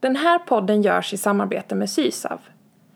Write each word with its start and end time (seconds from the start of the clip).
Den 0.00 0.16
här 0.16 0.38
podden 0.38 0.82
görs 0.82 1.12
i 1.12 1.16
samarbete 1.16 1.74
med 1.74 1.90
Sysav, 1.90 2.40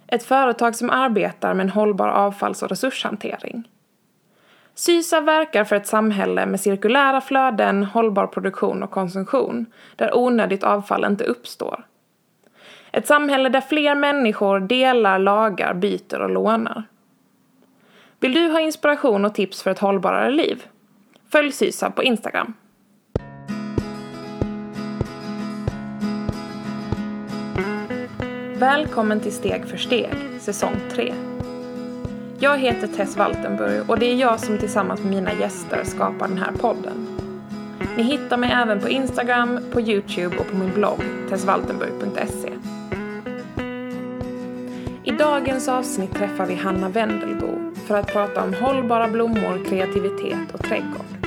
ett 0.07 0.23
företag 0.23 0.77
som 0.77 0.91
arbetar 0.91 1.55
med 1.55 1.65
en 1.65 1.71
hållbar 1.71 2.09
avfalls 2.09 2.63
och 2.63 2.69
resurshantering. 2.69 3.69
Sysav 4.75 5.25
verkar 5.25 5.65
för 5.65 5.77
ett 5.77 5.87
samhälle 5.87 6.47
med 6.47 6.61
cirkulära 6.61 7.21
flöden, 7.21 7.85
hållbar 7.85 8.27
produktion 8.27 8.83
och 8.83 8.91
konsumtion, 8.91 9.67
där 9.97 10.17
onödigt 10.17 10.65
avfall 10.65 11.05
inte 11.05 11.25
uppstår. 11.25 11.87
Ett 12.93 13.07
samhälle 13.07 13.49
där 13.49 13.61
fler 13.61 13.95
människor 13.95 14.61
delar, 14.61 15.19
lagar, 15.19 15.75
byter 15.75 16.21
och 16.21 16.31
lånar. 16.31 16.83
Vill 18.21 18.35
du 18.35 18.49
ha 18.49 18.61
inspiration 18.61 19.25
och 19.25 19.35
tips 19.35 19.63
för 19.63 19.71
ett 19.71 19.79
hållbarare 19.79 20.31
liv? 20.31 20.65
Följ 21.33 21.53
Sysav 21.53 21.91
på 21.91 22.03
Instagram. 22.03 22.55
Välkommen 28.65 29.21
till 29.21 29.33
Steg 29.33 29.65
för 29.67 29.77
steg, 29.77 30.15
säsong 30.41 30.77
3. 30.93 31.15
Jag 32.39 32.59
heter 32.59 32.87
Tess 32.87 33.17
Waltenburg 33.17 33.91
och 33.91 33.99
det 33.99 34.07
är 34.07 34.15
jag 34.15 34.41
som 34.41 34.59
tillsammans 34.59 35.01
med 35.01 35.11
mina 35.11 35.33
gäster 35.33 35.85
skapar 35.85 36.29
den 36.29 36.39
här 36.39 36.53
podden. 36.53 37.07
Ni 37.97 38.03
hittar 38.03 38.37
mig 38.37 38.53
även 38.53 38.81
på 38.81 38.89
Instagram, 38.89 39.61
på 39.73 39.81
Youtube 39.81 40.37
och 40.37 40.51
på 40.51 40.57
min 40.57 40.75
blogg 40.75 41.01
tessvaltenburg.se. 41.31 42.53
I 45.03 45.11
dagens 45.11 45.69
avsnitt 45.69 46.15
träffar 46.15 46.47
vi 46.47 46.55
Hanna 46.55 46.89
Wendelbo 46.89 47.75
för 47.87 47.97
att 47.97 48.13
prata 48.13 48.43
om 48.43 48.55
hållbara 48.55 49.09
blommor, 49.09 49.65
kreativitet 49.65 50.55
och 50.55 50.63
trädgård. 50.63 51.24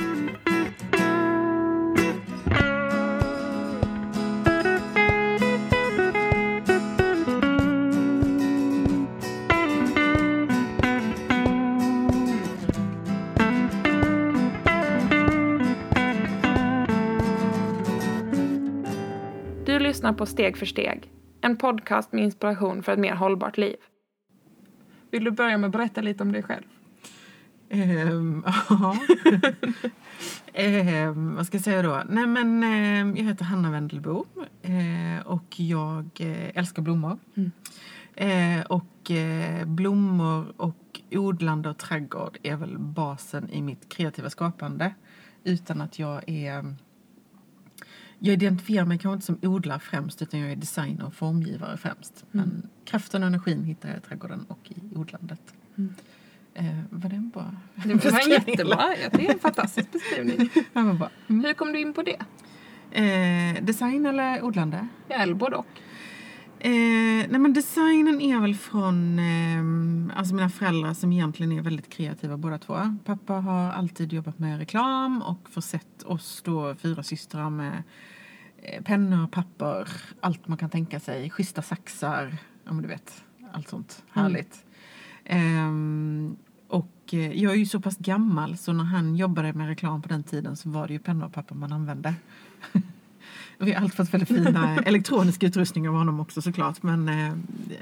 Lyssnar 20.08 20.18
på 20.18 20.26
Steg 20.26 20.56
för 20.56 20.66
steg, 20.66 21.10
en 21.40 21.56
podcast 21.56 22.12
med 22.12 22.24
inspiration 22.24 22.82
för 22.82 22.92
ett 22.92 22.98
mer 22.98 23.14
hållbart 23.14 23.58
liv. 23.58 23.76
Vill 25.10 25.24
du 25.24 25.30
börja 25.30 25.58
med 25.58 25.68
att 25.68 25.72
berätta 25.72 26.00
lite 26.00 26.22
om 26.22 26.32
dig 26.32 26.42
själv? 26.42 26.64
Ehm, 27.70 28.44
ja. 28.68 28.96
Ehm, 30.52 31.36
vad 31.36 31.46
ska 31.46 31.56
jag 31.56 31.64
säga 31.64 31.82
då? 31.82 32.02
Nej, 32.08 32.26
men, 32.26 32.62
ehm, 32.62 33.16
jag 33.16 33.24
heter 33.24 33.44
Hanna 33.44 33.70
Wendelbo 33.70 34.24
eh, 34.62 35.26
och 35.26 35.60
jag 35.60 36.10
eh, 36.20 36.58
älskar 36.58 36.82
blommor. 36.82 37.18
Mm. 37.34 37.50
Eh, 38.14 38.66
och 38.66 39.10
eh, 39.10 39.66
blommor 39.66 40.52
och 40.56 41.00
odlande 41.10 41.68
och 41.68 41.78
trädgård 41.78 42.38
är 42.42 42.56
väl 42.56 42.78
basen 42.78 43.50
i 43.50 43.62
mitt 43.62 43.88
kreativa 43.88 44.30
skapande. 44.30 44.94
Utan 45.44 45.80
att 45.80 45.98
jag 45.98 46.28
är... 46.28 46.74
Jag 48.18 48.32
identifierar 48.32 48.84
mig 48.84 48.98
kanske 48.98 49.14
inte 49.14 49.26
som 49.26 49.50
odlare 49.52 49.80
främst 49.80 50.22
utan 50.22 50.40
jag 50.40 50.52
är 50.52 50.56
designer 50.56 51.06
och 51.06 51.14
formgivare 51.14 51.76
främst. 51.76 52.24
Men 52.30 52.68
kraften 52.84 53.22
och 53.22 53.26
energin 53.26 53.64
hittar 53.64 53.88
jag 53.88 53.98
i 53.98 54.00
trädgården 54.00 54.46
och 54.48 54.70
i 54.70 54.96
odlandet. 54.96 55.54
Mm. 55.78 55.94
Eh, 56.54 56.78
var 56.90 57.10
det 57.10 57.16
en 57.16 57.30
bra 57.30 57.54
Det 57.74 58.04
var 58.04 58.20
en 58.24 58.30
jättebra, 58.30 58.94
det 59.12 59.26
är 59.26 59.32
en 59.32 59.38
fantastisk 59.38 59.92
beskrivning. 59.92 60.50
Ja, 60.72 60.92
bra. 60.92 61.10
Hur 61.26 61.54
kom 61.54 61.72
du 61.72 61.80
in 61.80 61.92
på 61.92 62.02
det? 62.02 62.18
Eh, 62.90 63.64
design 63.64 64.06
eller 64.06 64.42
odlande? 64.42 64.88
Ja, 65.08 65.16
eller 65.16 65.34
både 65.34 65.56
och. 65.56 65.66
Eh, 66.60 67.28
nej 67.28 67.38
men 67.38 67.52
designen 67.52 68.20
är 68.20 68.40
väl 68.40 68.54
från 68.54 69.18
eh, 69.18 70.18
alltså 70.18 70.34
mina 70.34 70.50
föräldrar 70.50 70.94
som 70.94 71.12
egentligen 71.12 71.52
är 71.52 71.62
väldigt 71.62 71.88
kreativa 71.88 72.36
båda 72.36 72.58
två. 72.58 72.96
Pappa 73.04 73.34
har 73.34 73.70
alltid 73.70 74.12
jobbat 74.12 74.38
med 74.38 74.58
reklam 74.58 75.22
och 75.22 75.48
försett 75.50 76.02
oss 76.02 76.42
då 76.44 76.74
fyra 76.74 77.02
systrar 77.02 77.50
med 77.50 77.82
eh, 78.62 78.82
pennor, 78.82 79.26
papper, 79.26 79.88
allt 80.20 80.48
man 80.48 80.58
kan 80.58 80.70
tänka 80.70 81.00
sig. 81.00 81.30
Schyssta 81.30 81.62
saxar, 81.62 82.36
ja 82.64 82.72
men 82.72 82.82
du 82.82 82.88
vet, 82.88 83.24
allt 83.52 83.68
sånt 83.68 84.02
härligt. 84.10 84.64
Ehm, 85.24 86.36
och 86.68 87.14
eh, 87.14 87.42
jag 87.42 87.52
är 87.52 87.56
ju 87.56 87.66
så 87.66 87.80
pass 87.80 87.96
gammal 87.96 88.56
så 88.56 88.72
när 88.72 88.84
han 88.84 89.16
jobbade 89.16 89.52
med 89.52 89.68
reklam 89.68 90.02
på 90.02 90.08
den 90.08 90.22
tiden 90.22 90.56
så 90.56 90.68
var 90.68 90.86
det 90.86 90.92
ju 90.92 90.98
pennor 90.98 91.26
och 91.26 91.32
papper 91.32 91.54
man 91.54 91.72
använde. 91.72 92.14
Vi 93.60 93.72
har 93.72 93.82
alltid 93.82 93.96
fått 93.96 94.14
väldigt 94.14 94.28
fina 94.28 94.76
elektronisk 94.76 95.42
utrustning 95.42 95.88
av 95.88 95.94
honom 95.94 96.20
också 96.20 96.42
såklart. 96.42 96.82
Men 96.82 97.08
eh, 97.08 97.32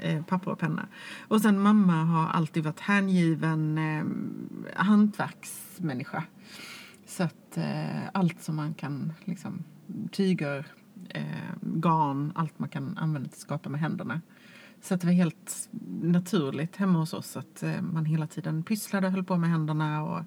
eh, 0.01 0.23
papper 0.23 0.51
och 0.51 0.59
penna. 0.59 0.87
Och 1.19 1.41
sen 1.41 1.59
mamma 1.59 2.03
har 2.03 2.27
alltid 2.27 2.63
varit 2.63 2.79
hängiven 2.79 3.77
eh, 3.77 4.03
hantverksmänniska. 4.83 6.23
Så 7.05 7.23
att 7.23 7.57
eh, 7.57 8.07
allt 8.13 8.41
som 8.41 8.55
man 8.55 8.73
kan, 8.73 9.13
liksom 9.25 9.63
tyger, 10.11 10.65
eh, 11.09 11.23
garn, 11.61 12.31
allt 12.35 12.59
man 12.59 12.69
kan 12.69 12.97
använda 12.97 13.29
till 13.29 13.35
att 13.35 13.41
skapa 13.41 13.69
med 13.69 13.79
händerna. 13.79 14.21
Så 14.81 14.93
att 14.93 15.01
det 15.01 15.07
var 15.07 15.13
helt 15.13 15.69
naturligt 16.01 16.75
hemma 16.75 16.99
hos 16.99 17.13
oss 17.13 17.37
att 17.37 17.63
eh, 17.63 17.81
man 17.81 18.05
hela 18.05 18.27
tiden 18.27 18.63
pysslade 18.63 19.07
och 19.07 19.13
höll 19.13 19.23
på 19.23 19.37
med 19.37 19.49
händerna 19.49 20.03
och 20.03 20.19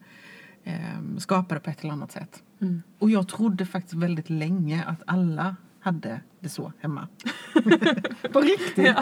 eh, 0.65 1.17
skapade 1.19 1.61
på 1.61 1.71
ett 1.71 1.81
eller 1.81 1.93
annat 1.93 2.13
sätt. 2.13 2.43
Mm. 2.61 2.83
Och 2.99 3.11
jag 3.11 3.29
trodde 3.29 3.67
faktiskt 3.67 3.95
väldigt 3.95 4.31
länge 4.31 4.85
att 4.85 5.03
alla 5.07 5.57
hade 5.81 6.21
det 6.41 6.49
så 6.49 6.73
hemma. 6.81 7.09
På 8.33 8.41
riktigt! 8.41 8.97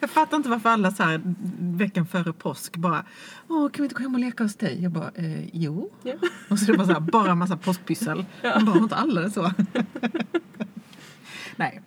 Jag 0.00 0.10
fattar 0.10 0.36
inte 0.36 0.48
varför 0.48 0.68
alla 0.68 0.90
så 0.90 1.02
här 1.02 1.20
veckan 1.58 2.06
före 2.06 2.32
påsk 2.32 2.76
bara 2.76 3.04
Åh, 3.48 3.70
kan 3.70 3.82
vi 3.82 3.84
inte 3.84 3.94
gå 3.94 4.02
hem 4.02 4.14
och 4.14 4.20
leka 4.20 4.44
hos 4.44 4.56
dig? 4.56 4.82
Jag 4.82 4.92
bara, 4.92 5.10
eh, 5.14 5.48
jo. 5.52 5.90
Ja. 6.02 6.14
Och 6.50 6.58
så 6.58 6.64
är 6.64 6.72
det 6.72 6.78
bara, 6.78 6.86
så 6.86 6.92
här, 6.92 7.00
bara 7.00 7.32
en 7.32 7.38
massa 7.38 7.56
påskpyssel. 7.56 8.24
Man 8.42 8.64
bara, 8.64 8.74
har 8.74 8.82
inte 8.82 8.96
alla 8.96 9.20
det 9.20 9.30
så? 9.30 9.52
Nej. 11.56 11.82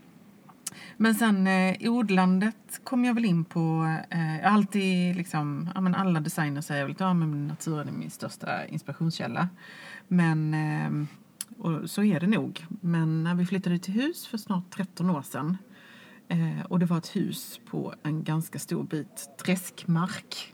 Men 0.97 1.16
sen 1.16 1.47
eh, 1.47 1.91
odlandet 1.91 2.80
kom 2.84 3.06
jag 3.06 3.14
väl 3.14 3.25
in 3.25 3.46
på. 3.46 3.96
Eh, 4.09 4.53
alltid 4.53 5.16
liksom, 5.16 5.69
ja, 5.75 5.81
men 5.81 5.96
alla 5.96 6.19
designers 6.19 6.66
säger 6.66 6.84
väl 6.84 6.91
att 6.91 7.00
ja, 7.00 7.14
men 7.14 7.47
naturen 7.47 7.88
är 7.88 7.91
min 7.91 8.12
största 8.12 8.66
inspirationskälla. 8.66 9.50
Men, 10.07 10.53
eh, 10.53 11.07
och 11.57 11.89
så 11.89 12.03
är 12.03 12.19
det 12.19 12.27
nog. 12.27 12.66
Men 12.81 13.23
när 13.23 13.35
vi 13.35 13.45
flyttade 13.45 13.79
till 13.79 13.93
hus 13.93 14.27
för 14.27 14.38
snart 14.38 14.69
13 14.69 15.09
år 15.09 15.21
sedan 15.21 15.57
eh, 16.27 16.66
och 16.66 16.79
det 16.79 16.85
var 16.85 16.97
ett 16.97 17.16
hus 17.16 17.59
på 17.66 17.93
en 18.03 18.23
ganska 18.23 18.59
stor 18.59 18.83
bit 18.83 19.29
träskmark 19.45 20.53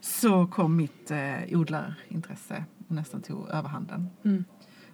så 0.00 0.46
kom 0.46 0.76
mitt 0.76 1.10
eh, 1.10 1.58
odlarintresse 1.58 2.64
och 2.88 2.94
nästan 2.94 3.22
tog 3.22 3.48
överhanden. 3.48 4.08
Mm. 4.24 4.44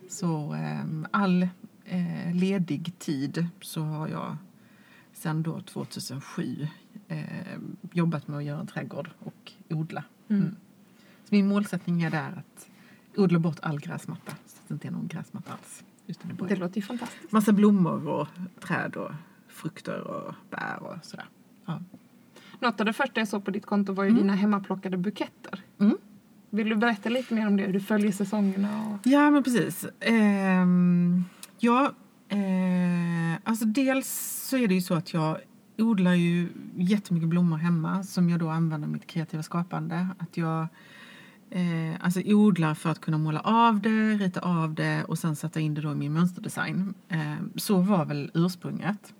Så 0.09 0.55
eh, 0.55 0.85
all 1.11 1.49
eh, 1.85 2.35
ledig 2.35 2.99
tid 2.99 3.47
så 3.61 3.83
har 3.83 4.09
jag 4.09 4.37
sedan 5.13 5.43
då 5.43 5.61
2007 5.61 6.69
eh, 7.09 7.25
jobbat 7.93 8.29
med 8.29 8.39
att 8.39 8.45
göra 8.45 8.61
en 8.61 8.67
trädgård 8.67 9.11
och 9.19 9.53
odla. 9.71 10.05
Mm. 10.29 10.43
Mm. 10.43 10.57
Min 11.29 11.49
målsättning 11.49 12.03
är 12.03 12.11
där 12.11 12.33
att 12.39 12.69
odla 13.17 13.39
bort 13.39 13.59
all 13.63 13.81
gräsmatta 13.81 14.31
så 14.47 14.59
att 14.63 14.69
det 14.69 14.75
inte 14.75 14.89
är 14.89 14.93
någon 14.93 15.07
gräsmatta 15.09 15.53
alls. 15.53 15.85
Utan 16.07 16.29
det 16.29 16.35
bara 16.35 16.49
Det 16.49 16.57
låter 16.57 16.77
ju 16.77 16.83
fantastiskt. 16.83 17.33
massa 17.33 17.53
blommor 17.53 18.09
och 18.09 18.29
träd 18.61 18.97
och 18.97 19.11
frukter 19.49 20.01
och 20.01 20.35
bär 20.51 20.83
och 20.83 21.05
sådär. 21.05 21.27
Ja. 21.67 21.81
Något 22.61 22.81
av 22.81 22.87
det 22.87 22.93
första 22.93 23.21
jag 23.21 23.29
såg 23.29 23.45
på 23.45 23.51
ditt 23.51 23.67
konto 23.67 23.93
var 23.93 24.05
ju 24.05 24.11
Mm. 24.11 24.23
dina 24.23 24.35
hemmaplockade 24.35 24.97
buketter. 24.97 25.61
Mm. 25.81 25.97
Vill 26.51 26.69
du 26.69 26.77
berätta 26.77 27.09
lite 27.09 27.35
mer 27.35 27.47
om 27.47 27.57
det? 27.57 27.63
Hur 27.63 27.73
du 27.73 27.81
följer 27.81 28.13
säsongerna? 28.13 28.87
Och... 28.87 29.07
Ja, 29.07 29.31
men 29.31 29.43
precis. 29.43 29.87
Ehm, 30.01 31.25
ja, 31.59 31.93
eh, 32.29 32.39
alltså 33.45 33.65
dels 33.65 34.09
så 34.51 34.57
är 34.57 34.69
det 34.69 34.75
ju 34.75 34.81
så 34.81 34.95
att 34.95 35.13
jag 35.15 35.39
odlar 35.79 36.15
ju 36.15 36.49
jättemycket 36.77 37.29
blommor 37.29 37.57
hemma 37.57 38.03
som 38.03 38.31
jag 38.31 38.41
då 38.41 38.49
använder 38.49 38.89
mitt 38.89 39.07
kreativa 39.07 39.43
skapande. 39.43 40.09
Att 40.19 40.37
jag 40.37 40.67
eh, 41.51 41.95
alltså 42.01 42.21
odlar 42.25 42.75
för 42.75 42.91
att 42.91 43.01
kunna 43.01 43.19
måla 43.19 43.41
av 43.41 43.81
det, 43.81 44.15
rita 44.15 44.41
av 44.41 44.75
det 44.75 45.05
och 45.05 45.19
sen 45.19 45.37
sätta 45.37 45.61
in 45.61 45.75
det 45.75 45.81
då 45.81 45.93
i 45.93 45.95
min 45.95 46.13
mönsterdesign. 46.13 46.95
Eh, 47.09 47.35
så 47.57 47.81
var 47.81 48.05
väl 48.05 48.31
ursprunget. 48.35 49.15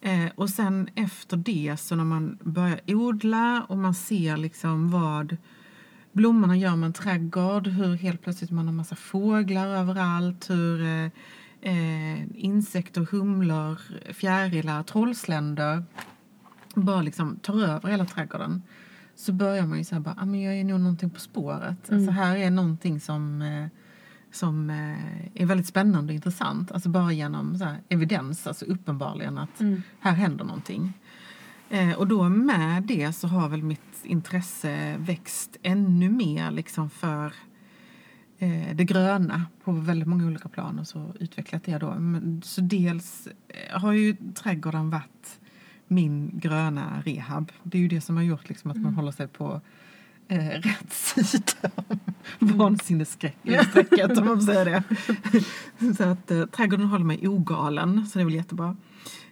Eh, 0.00 0.30
och 0.34 0.50
sen 0.50 0.88
efter 0.94 1.36
det 1.36 1.76
så 1.80 1.96
när 1.96 2.04
man 2.04 2.38
börjar 2.42 2.80
odla 2.86 3.66
och 3.68 3.78
man 3.78 3.94
ser 3.94 4.36
liksom 4.36 4.90
vad 4.90 5.36
blommorna 6.12 6.56
gör 6.56 6.76
med 6.76 6.86
en 6.86 6.92
trädgård, 6.92 7.66
hur 7.66 7.94
helt 7.96 8.22
plötsligt 8.22 8.50
man 8.50 8.66
har 8.66 8.74
massa 8.74 8.96
fåglar 8.96 9.66
överallt, 9.66 10.50
hur 10.50 10.82
eh, 10.82 11.10
eh, 11.60 12.44
insekter, 12.44 13.06
humlor, 13.10 13.78
fjärilar, 14.12 14.82
trollsländor 14.82 15.84
bara 16.74 17.02
liksom 17.02 17.36
tar 17.36 17.62
över 17.62 17.88
hela 17.88 18.04
trädgården. 18.04 18.62
Så 19.16 19.32
börjar 19.32 19.66
man 19.66 19.78
ju 19.78 19.84
säga 19.84 20.00
bara, 20.00 20.14
ah, 20.18 20.24
men 20.24 20.40
jag 20.42 20.54
är 20.54 20.64
nog 20.64 20.80
någonting 20.80 21.10
på 21.10 21.20
spåret. 21.20 21.88
Mm. 21.90 22.00
Alltså 22.00 22.10
här 22.10 22.36
är 22.36 22.50
någonting 22.50 23.00
som, 23.00 23.42
eh, 23.42 23.66
som 24.32 24.70
eh, 24.70 25.42
är 25.42 25.46
väldigt 25.46 25.66
spännande 25.66 26.10
och 26.12 26.14
intressant. 26.14 26.72
Alltså 26.72 26.88
bara 26.88 27.12
genom 27.12 27.58
så 27.58 27.64
här, 27.64 27.78
evidens, 27.88 28.46
alltså 28.46 28.64
uppenbarligen 28.64 29.38
att 29.38 29.60
Mm. 29.60 29.82
här 30.00 30.12
händer 30.12 30.44
någonting. 30.44 30.92
Eh, 31.70 31.92
och 31.92 32.06
då 32.08 32.28
med 32.28 32.82
det 32.82 33.12
så 33.12 33.28
har 33.28 33.48
väl 33.48 33.62
mitt 33.62 33.80
intresse 34.02 34.96
växt 34.98 35.56
ännu 35.62 36.10
mer 36.10 36.50
liksom 36.50 36.90
för 36.90 37.32
det 38.74 38.84
gröna 38.84 39.46
på 39.64 39.72
väldigt 39.72 40.08
många 40.08 40.26
olika 40.26 40.48
plan 40.48 40.78
och 40.78 40.86
så 40.86 41.14
utvecklat 41.20 41.64
det 41.64 41.78
då. 41.78 41.96
Så 42.42 42.60
dels 42.60 43.28
har 43.72 43.92
ju 43.92 44.16
trädgården 44.34 44.90
varit 44.90 45.40
min 45.94 46.30
gröna 46.38 47.02
rehab. 47.04 47.52
Det 47.62 47.78
är 47.78 47.82
ju 47.82 47.88
det 47.88 48.00
som 48.00 48.16
har 48.16 48.24
gjort 48.24 48.48
liksom 48.48 48.70
att 48.70 48.76
man 48.76 48.94
håller 48.94 49.12
sig 49.12 49.28
på 49.28 49.60
eh, 50.28 50.38
rätt 50.38 50.92
sida 50.92 51.70
om 51.74 51.98
vansinnesstrecket 52.38 54.18
om 54.18 54.26
man 54.26 54.42
säga 54.42 54.64
det. 54.64 54.82
så 55.96 56.04
att 56.04 56.30
eh, 56.30 56.46
trädgården 56.46 56.86
håller 56.86 57.04
mig 57.04 57.28
ogalen 57.28 58.06
så 58.06 58.18
det 58.18 58.22
är 58.22 58.24
väl 58.24 58.34
jättebra. 58.34 58.76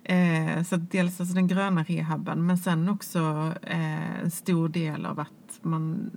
Eh, 0.04 0.62
så 0.62 0.76
dels 0.76 1.20
alltså 1.20 1.34
den 1.34 1.48
gröna 1.48 1.82
rehaben 1.82 2.46
men 2.46 2.58
sen 2.58 2.88
också 2.88 3.52
eh, 3.62 4.20
en 4.20 4.30
stor 4.30 4.68
del 4.68 5.06
av 5.06 5.20
att 5.20 5.58
man 5.62 6.10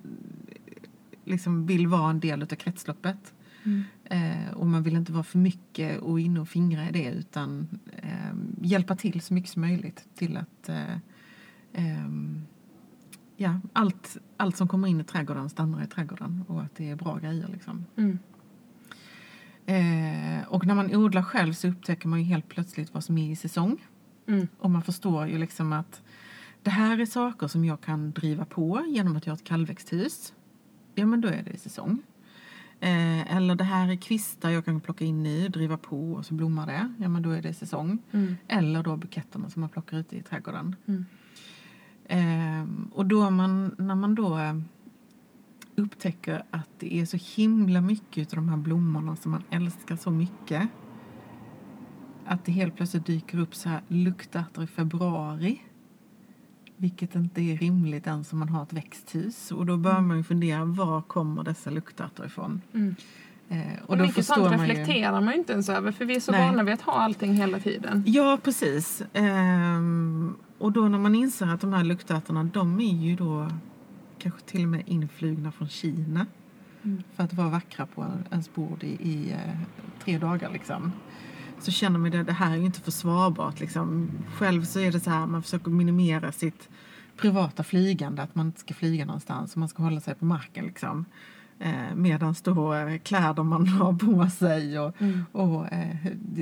liksom 1.26 1.66
vill 1.66 1.88
vara 1.88 2.10
en 2.10 2.20
del 2.20 2.42
av 2.42 2.46
kretsloppet. 2.46 3.34
Mm. 3.64 3.84
Eh, 4.06 4.54
och 4.54 4.68
man 4.68 4.84
vill 4.84 4.96
inte 4.96 5.12
vara 5.12 5.24
för 5.24 5.38
mycket 5.38 6.00
och 6.00 6.20
inne 6.20 6.40
och 6.40 6.50
fingra 6.50 6.90
i 6.90 6.92
det 6.92 7.12
utan 7.12 7.80
eh, 7.98 8.36
hjälpa 8.62 8.96
till 8.96 9.22
så 9.22 9.34
mycket 9.34 9.52
som 9.52 9.62
möjligt 9.62 10.08
till 10.16 10.38
att 10.38 10.70
eh, 10.70 10.98
ehm, 11.74 12.42
ja, 13.38 13.60
allt, 13.74 14.18
allt 14.38 14.58
som 14.58 14.68
kommer 14.68 14.88
in 14.88 15.02
i 15.02 15.04
trädgården 15.04 15.50
stannar 15.50 15.84
i 15.84 15.88
trädgården 15.88 16.44
och 16.48 16.62
att 16.62 16.76
det 16.76 16.90
är 16.90 16.96
bra 16.96 17.18
grejer. 17.18 17.48
Liksom. 17.48 17.86
Mm. 17.98 18.20
Eh, 19.66 20.48
och 20.48 20.66
när 20.66 20.76
man 20.76 20.96
odlar 20.96 21.24
själv 21.24 21.54
så 21.54 21.68
upptäcker 21.68 22.08
man 22.08 22.20
ju 22.20 22.26
helt 22.26 22.48
plötsligt 22.48 22.94
vad 22.94 23.04
som 23.04 23.18
är 23.18 23.32
i 23.32 23.36
säsong. 23.36 23.86
Mm. 24.28 24.48
Och 24.60 24.72
man 24.72 24.82
förstår 24.82 25.28
ju 25.28 25.38
liksom 25.38 25.74
att 25.74 26.02
det 26.64 26.70
här 26.70 27.00
är 27.00 27.06
saker 27.06 27.48
som 27.48 27.66
jag 27.66 27.82
kan 27.82 28.12
driva 28.12 28.46
på 28.46 28.86
genom 28.88 29.16
att 29.16 29.26
jag 29.26 29.32
har 29.32 29.38
ett 29.38 29.44
kallväxthus. 29.44 30.34
Ja, 30.96 31.06
men 31.06 31.22
då 31.22 31.28
är 31.28 31.44
det 31.44 31.52
i 31.52 31.58
säsong. 31.58 32.04
Eh, 32.80 33.36
eller 33.36 33.56
det 33.56 33.64
här 33.64 33.92
är 33.92 33.96
kvistar 33.96 34.50
jag 34.50 34.66
kan 34.66 34.82
plocka 34.82 35.06
in 35.06 35.26
i, 35.26 35.48
driva 35.48 35.78
på 35.78 36.14
och 36.14 36.26
så 36.26 36.34
blommar 36.34 36.66
det. 36.66 36.94
Ja, 36.98 37.10
men 37.10 37.22
då 37.22 37.30
är 37.30 37.42
det 37.42 37.54
säsong. 37.54 38.00
Mm. 38.12 38.36
Eller 38.48 38.84
då 38.84 38.98
buketterna 38.98 39.50
som 39.50 39.60
man 39.60 39.70
plockar 39.70 39.98
ute 39.98 40.18
i 40.18 40.22
trädgården. 40.22 40.76
Mm. 40.86 41.06
Eh, 42.06 42.92
och 42.92 43.06
då 43.06 43.30
man, 43.30 43.76
när 43.78 43.96
man 43.96 44.16
då 44.16 44.38
eh, 44.38 44.54
upptäcker 45.76 46.44
att 46.52 46.70
det 46.80 46.96
är 46.96 47.06
så 47.06 47.18
himla 47.36 47.82
mycket 47.82 48.34
av 48.34 48.36
de 48.36 48.50
här 48.50 48.58
blommorna 48.58 49.16
som 49.16 49.32
man 49.32 49.44
älskar 49.50 49.96
så 49.96 50.12
mycket. 50.12 50.70
Att 52.26 52.46
det 52.46 52.52
helt 52.52 52.76
plötsligt 52.76 53.06
dyker 53.06 53.40
upp 53.40 53.56
så 53.56 53.70
här 53.70 53.82
luktärtor 53.88 54.64
i 54.64 54.68
februari. 54.68 55.62
Vilket 56.78 57.16
inte 57.16 57.42
är 57.42 57.58
rimligt 57.58 58.08
ens 58.08 58.34
om 58.34 58.40
man 58.40 58.50
har 58.50 58.64
ett 58.64 58.74
växthus. 58.74 59.52
Och 59.52 59.66
då 59.66 59.78
börjar 59.78 60.02
man 60.02 60.18
ju 60.18 60.24
fundera, 60.24 60.66
var 60.66 61.02
kommer 61.02 61.44
dessa 61.44 61.70
luktärtor 61.70 62.26
ifrån? 62.26 62.62
Mm. 62.74 62.96
Eh, 63.50 63.58
och 63.84 63.90
Och 63.90 63.98
då 63.98 64.04
mycket 64.04 64.26
sånt 64.26 64.42
man 64.42 64.60
reflekterar 64.60 65.22
man 65.22 65.34
ju 65.34 65.40
inte 65.40 65.54
ens 65.54 65.70
över 65.70 65.92
för 65.92 66.06
vi 66.06 66.16
är 66.16 66.20
så 66.20 66.32
Nej. 66.32 66.50
vana 66.50 66.64
vid 66.64 66.74
att 66.74 66.82
ha 66.82 66.94
allting 66.94 67.34
hela 67.34 67.60
tiden. 67.60 68.04
Ja, 68.06 68.38
precis. 68.44 69.04
Ehm, 69.14 70.36
och 70.58 70.72
då 70.72 70.88
när 70.88 71.00
man 71.00 71.16
inser 71.16 71.48
att 71.48 71.62
de 71.62 71.74
här 71.74 71.84
luktärtorna, 71.84 72.44
de 72.44 72.80
är 72.80 72.96
ju 72.96 73.16
då 73.16 73.50
kanske 74.18 74.42
till 74.42 74.64
och 74.64 74.70
med 74.70 74.84
influgna 74.86 75.52
från 75.52 75.68
Kina. 75.68 76.26
Mm. 76.84 77.04
För 77.16 77.24
att 77.24 77.34
vara 77.34 77.50
vackra 77.50 77.86
på 77.86 78.06
ens 78.32 78.54
bord 78.54 78.84
i, 78.84 78.88
i 78.88 79.32
eh, 79.32 79.58
tre 80.04 80.18
dagar 80.18 80.50
liksom. 80.54 80.92
Så 81.60 81.72
känner 81.72 82.00
man 82.00 82.12
det, 82.12 82.24
det 82.24 82.34
här 82.34 82.52
är 82.52 82.58
inte 82.62 82.82
försvarbart 82.82 83.60
liksom. 83.60 84.12
Själv 84.38 84.64
så 84.64 84.80
är 84.80 84.92
det 84.92 85.00
så 85.00 85.10
här, 85.10 85.26
man 85.28 85.44
försöker 85.44 85.72
minimera 85.72 86.32
sitt 86.32 86.70
privata 87.18 87.64
flygande, 87.64 88.22
att 88.22 88.36
man 88.36 88.46
inte 88.46 88.60
ska 88.60 88.74
flyga 88.74 89.06
någonstans 89.06 89.52
och 89.54 89.58
man 89.58 89.70
ska 89.70 89.84
hålla 89.84 90.00
sig 90.02 90.16
på 90.16 90.26
marken 90.26 90.66
liksom. 90.66 91.06
Eh, 91.60 91.96
Medan 91.96 92.36
då 92.44 92.74
eh, 92.74 92.98
kläder 93.00 93.44
man 93.44 93.68
har 93.68 93.94
på 93.94 94.30
sig 94.30 94.80
och, 94.80 95.02
Mm. 95.02 95.26
och 95.32 95.74
eh, 95.74 95.96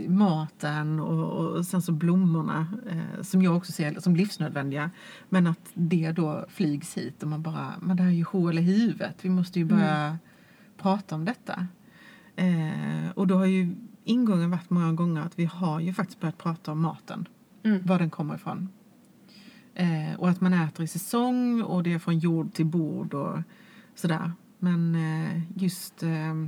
maten 0.08 1.00
och, 1.00 1.48
och 1.58 1.66
sen 1.66 1.82
så 1.82 1.92
blommorna 1.92 2.68
eh, 2.90 3.22
som 3.22 3.42
jag 3.42 3.58
också 3.58 3.72
ser 3.72 4.00
som 4.00 4.16
livsnödvändiga. 4.16 4.92
Men 5.30 5.48
att 5.48 5.70
det 5.74 6.12
då 6.12 6.46
flygs 6.50 6.98
hit 6.98 7.24
och 7.24 7.30
man 7.30 7.42
bara, 7.42 7.74
men 7.82 7.98
det 7.98 8.04
här 8.04 8.10
är 8.10 8.14
ju 8.16 8.24
hål 8.24 8.58
i 8.58 8.62
huvudet. 8.62 9.16
Vi 9.22 9.30
måste 9.30 9.60
ju 9.60 9.66
börja 9.66 10.18
prata 10.78 11.16
om 11.16 11.26
detta. 11.26 11.68
Eh, 12.36 13.10
och 13.16 13.28
då 13.28 13.38
har 13.38 13.46
ju 13.46 13.76
ingången 14.04 14.52
varit 14.52 14.70
många 14.70 14.94
gånger 14.94 15.22
att 15.22 15.40
vi 15.40 15.46
har 15.46 15.80
ju 15.80 15.94
faktiskt 15.94 16.20
börjat 16.20 16.38
prata 16.38 16.72
om 16.72 16.82
maten. 16.82 17.28
Mm. 17.64 17.86
Var 17.86 18.00
den 18.00 18.10
kommer 18.10 18.36
ifrån. 18.36 18.70
Eh, 19.74 20.14
och 20.18 20.30
att 20.30 20.42
man 20.42 20.54
äter 20.54 20.84
i 20.86 20.88
säsong 20.88 21.62
och 21.62 21.84
det 21.84 21.94
är 21.94 22.00
från 22.00 22.20
jord 22.20 22.54
till 22.54 22.66
bord 22.66 23.14
och 23.14 23.40
sådär. 23.96 24.32
Men 24.60 24.96
eh, 24.96 25.42
just 25.56 26.04
eh, 26.04 26.48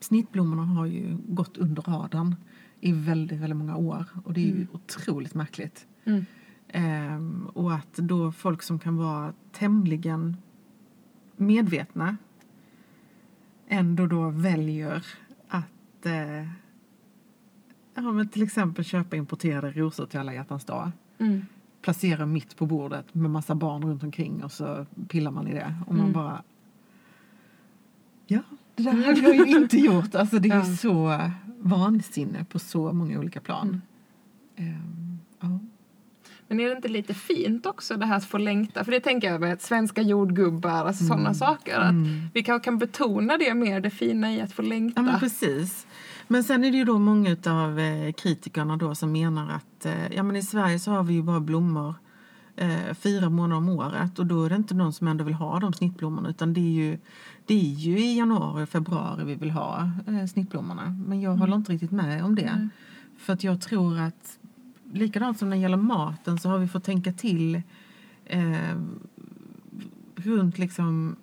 snittblommorna 0.00 0.64
har 0.64 0.86
ju 0.86 1.16
gått 1.28 1.56
under 1.56 1.82
radarn 1.82 2.36
i 2.80 2.92
väldigt, 2.92 3.40
väldigt 3.40 3.56
många 3.56 3.76
år. 3.76 4.04
Och 4.24 4.32
det 4.32 4.40
är 4.40 4.46
ju 4.46 4.52
Mm. 4.52 4.68
otroligt 4.72 5.34
märkligt. 5.34 5.86
Mm. 6.04 6.24
Ehm, 6.68 7.46
och 7.54 7.74
att 7.74 7.94
då 7.96 8.32
folk 8.32 8.62
som 8.62 8.78
kan 8.78 8.96
vara 8.96 9.32
tämligen 9.52 10.36
medvetna 11.36 12.16
ändå 13.68 14.06
då 14.06 14.30
väljer 14.30 15.06
att 16.00 16.06
eh, 16.06 16.46
ja, 17.94 18.12
men 18.12 18.28
till 18.28 18.42
exempel 18.42 18.84
köpa 18.84 19.16
importerade 19.16 19.70
rosor 19.72 20.06
till 20.06 20.20
alla 20.20 20.34
hjärtans 20.34 20.64
dag. 20.64 20.90
Mm. 21.18 21.46
Placera 21.82 22.26
mitt 22.26 22.56
på 22.56 22.66
bordet 22.66 23.14
med 23.14 23.30
massa 23.30 23.54
barn 23.54 23.82
runt 23.84 24.02
omkring 24.02 24.44
och 24.44 24.52
så 24.52 24.86
pillar 25.08 25.30
man 25.30 25.48
i 25.48 25.54
det. 25.54 25.74
Och 25.86 25.92
man 25.94 26.00
Mm. 26.00 26.12
bara... 26.12 26.42
Ja, 28.26 28.40
det 28.74 28.82
där 28.82 28.92
hade 28.92 29.20
jag 29.20 29.48
ju 29.48 29.56
inte 29.58 29.76
gjort. 29.78 30.14
Alltså 30.14 30.38
det 30.38 30.48
är 30.48 30.64
ju 30.64 30.70
Ja. 30.70 30.76
så 30.76 31.20
vansinne 31.58 32.44
på 32.44 32.58
så 32.58 32.92
många 32.92 33.18
olika 33.18 33.40
plan. 33.40 33.80
Mm. 34.56 34.72
Ehm, 34.74 35.18
ja. 35.40 35.58
Men 36.48 36.60
är 36.60 36.68
det 36.68 36.76
inte 36.76 36.88
lite 36.88 37.14
fint 37.14 37.66
också 37.66 37.96
det 37.96 38.06
här 38.06 38.16
att 38.16 38.24
få 38.24 38.38
längta? 38.38 38.84
För 38.84 38.92
det 38.92 39.00
tänker 39.00 39.32
jag 39.32 39.40
med 39.40 39.60
svenska 39.60 40.02
jordgubbar, 40.02 40.70
alltså 40.70 41.04
sådana 41.04 41.34
saker. 41.34 41.78
Att 41.78 41.90
Mm. 41.90 42.20
Vi 42.34 42.42
kanske 42.42 42.64
kan 42.64 42.78
betona 42.78 43.36
det 43.38 43.54
mer, 43.54 43.80
det 43.80 43.90
fina 43.90 44.32
i 44.34 44.40
att 44.40 44.52
få 44.52 44.62
längta. 44.62 45.00
Ja, 45.00 45.02
men 45.02 45.20
precis. 45.20 45.86
Men 46.28 46.44
sen 46.44 46.64
är 46.64 46.70
det 46.70 46.76
ju 46.76 46.84
då 46.84 46.98
många 46.98 47.36
av 47.46 47.78
eh, 47.78 48.12
kritikerna 48.12 48.76
då 48.76 48.94
som 48.94 49.12
menar 49.12 49.50
att 49.50 49.86
eh, 49.86 50.12
ja, 50.12 50.22
men 50.22 50.36
i 50.36 50.42
Sverige 50.42 50.78
så 50.78 50.90
har 50.90 51.02
vi 51.02 51.14
ju 51.14 51.22
bara 51.22 51.40
blommor 51.40 51.94
eh, 52.56 52.94
fyra 52.94 53.30
månader 53.30 53.56
om 53.56 53.68
året 53.68 54.18
och 54.18 54.26
då 54.26 54.44
är 54.44 54.48
det 54.48 54.56
inte 54.56 54.74
någon 54.74 54.92
som 54.92 55.08
ändå 55.08 55.24
vill 55.24 55.34
ha 55.34 55.60
de 55.60 55.72
snittblommorna 55.72 56.28
utan 56.28 56.52
det 56.52 56.60
är 56.60 56.72
ju, 56.72 56.98
det 57.46 57.54
är 57.54 57.74
ju 57.74 57.98
i 57.98 58.18
januari 58.18 58.64
och 58.64 58.68
februari 58.68 59.24
vi 59.24 59.34
vill 59.34 59.50
ha 59.50 59.90
eh, 60.06 60.26
snittblommorna. 60.26 60.96
Men 61.06 61.20
jag 61.20 61.36
håller 61.36 61.56
inte 61.56 61.72
riktigt 61.72 61.90
med 61.90 62.24
om 62.24 62.34
det. 62.34 62.56
Nej. 62.56 62.68
För 63.18 63.32
att 63.32 63.44
jag 63.44 63.60
tror 63.60 63.98
att 63.98 64.38
likadant 64.92 65.38
som 65.38 65.50
när 65.50 65.56
det 65.56 65.62
gäller 65.62 65.76
maten 65.76 66.38
så 66.38 66.48
har 66.48 66.58
vi 66.58 66.68
fått 66.68 66.84
tänka 66.84 67.12
till 67.12 67.62
eh, 68.24 68.76
runt 70.14 70.58
liksom 70.58 71.16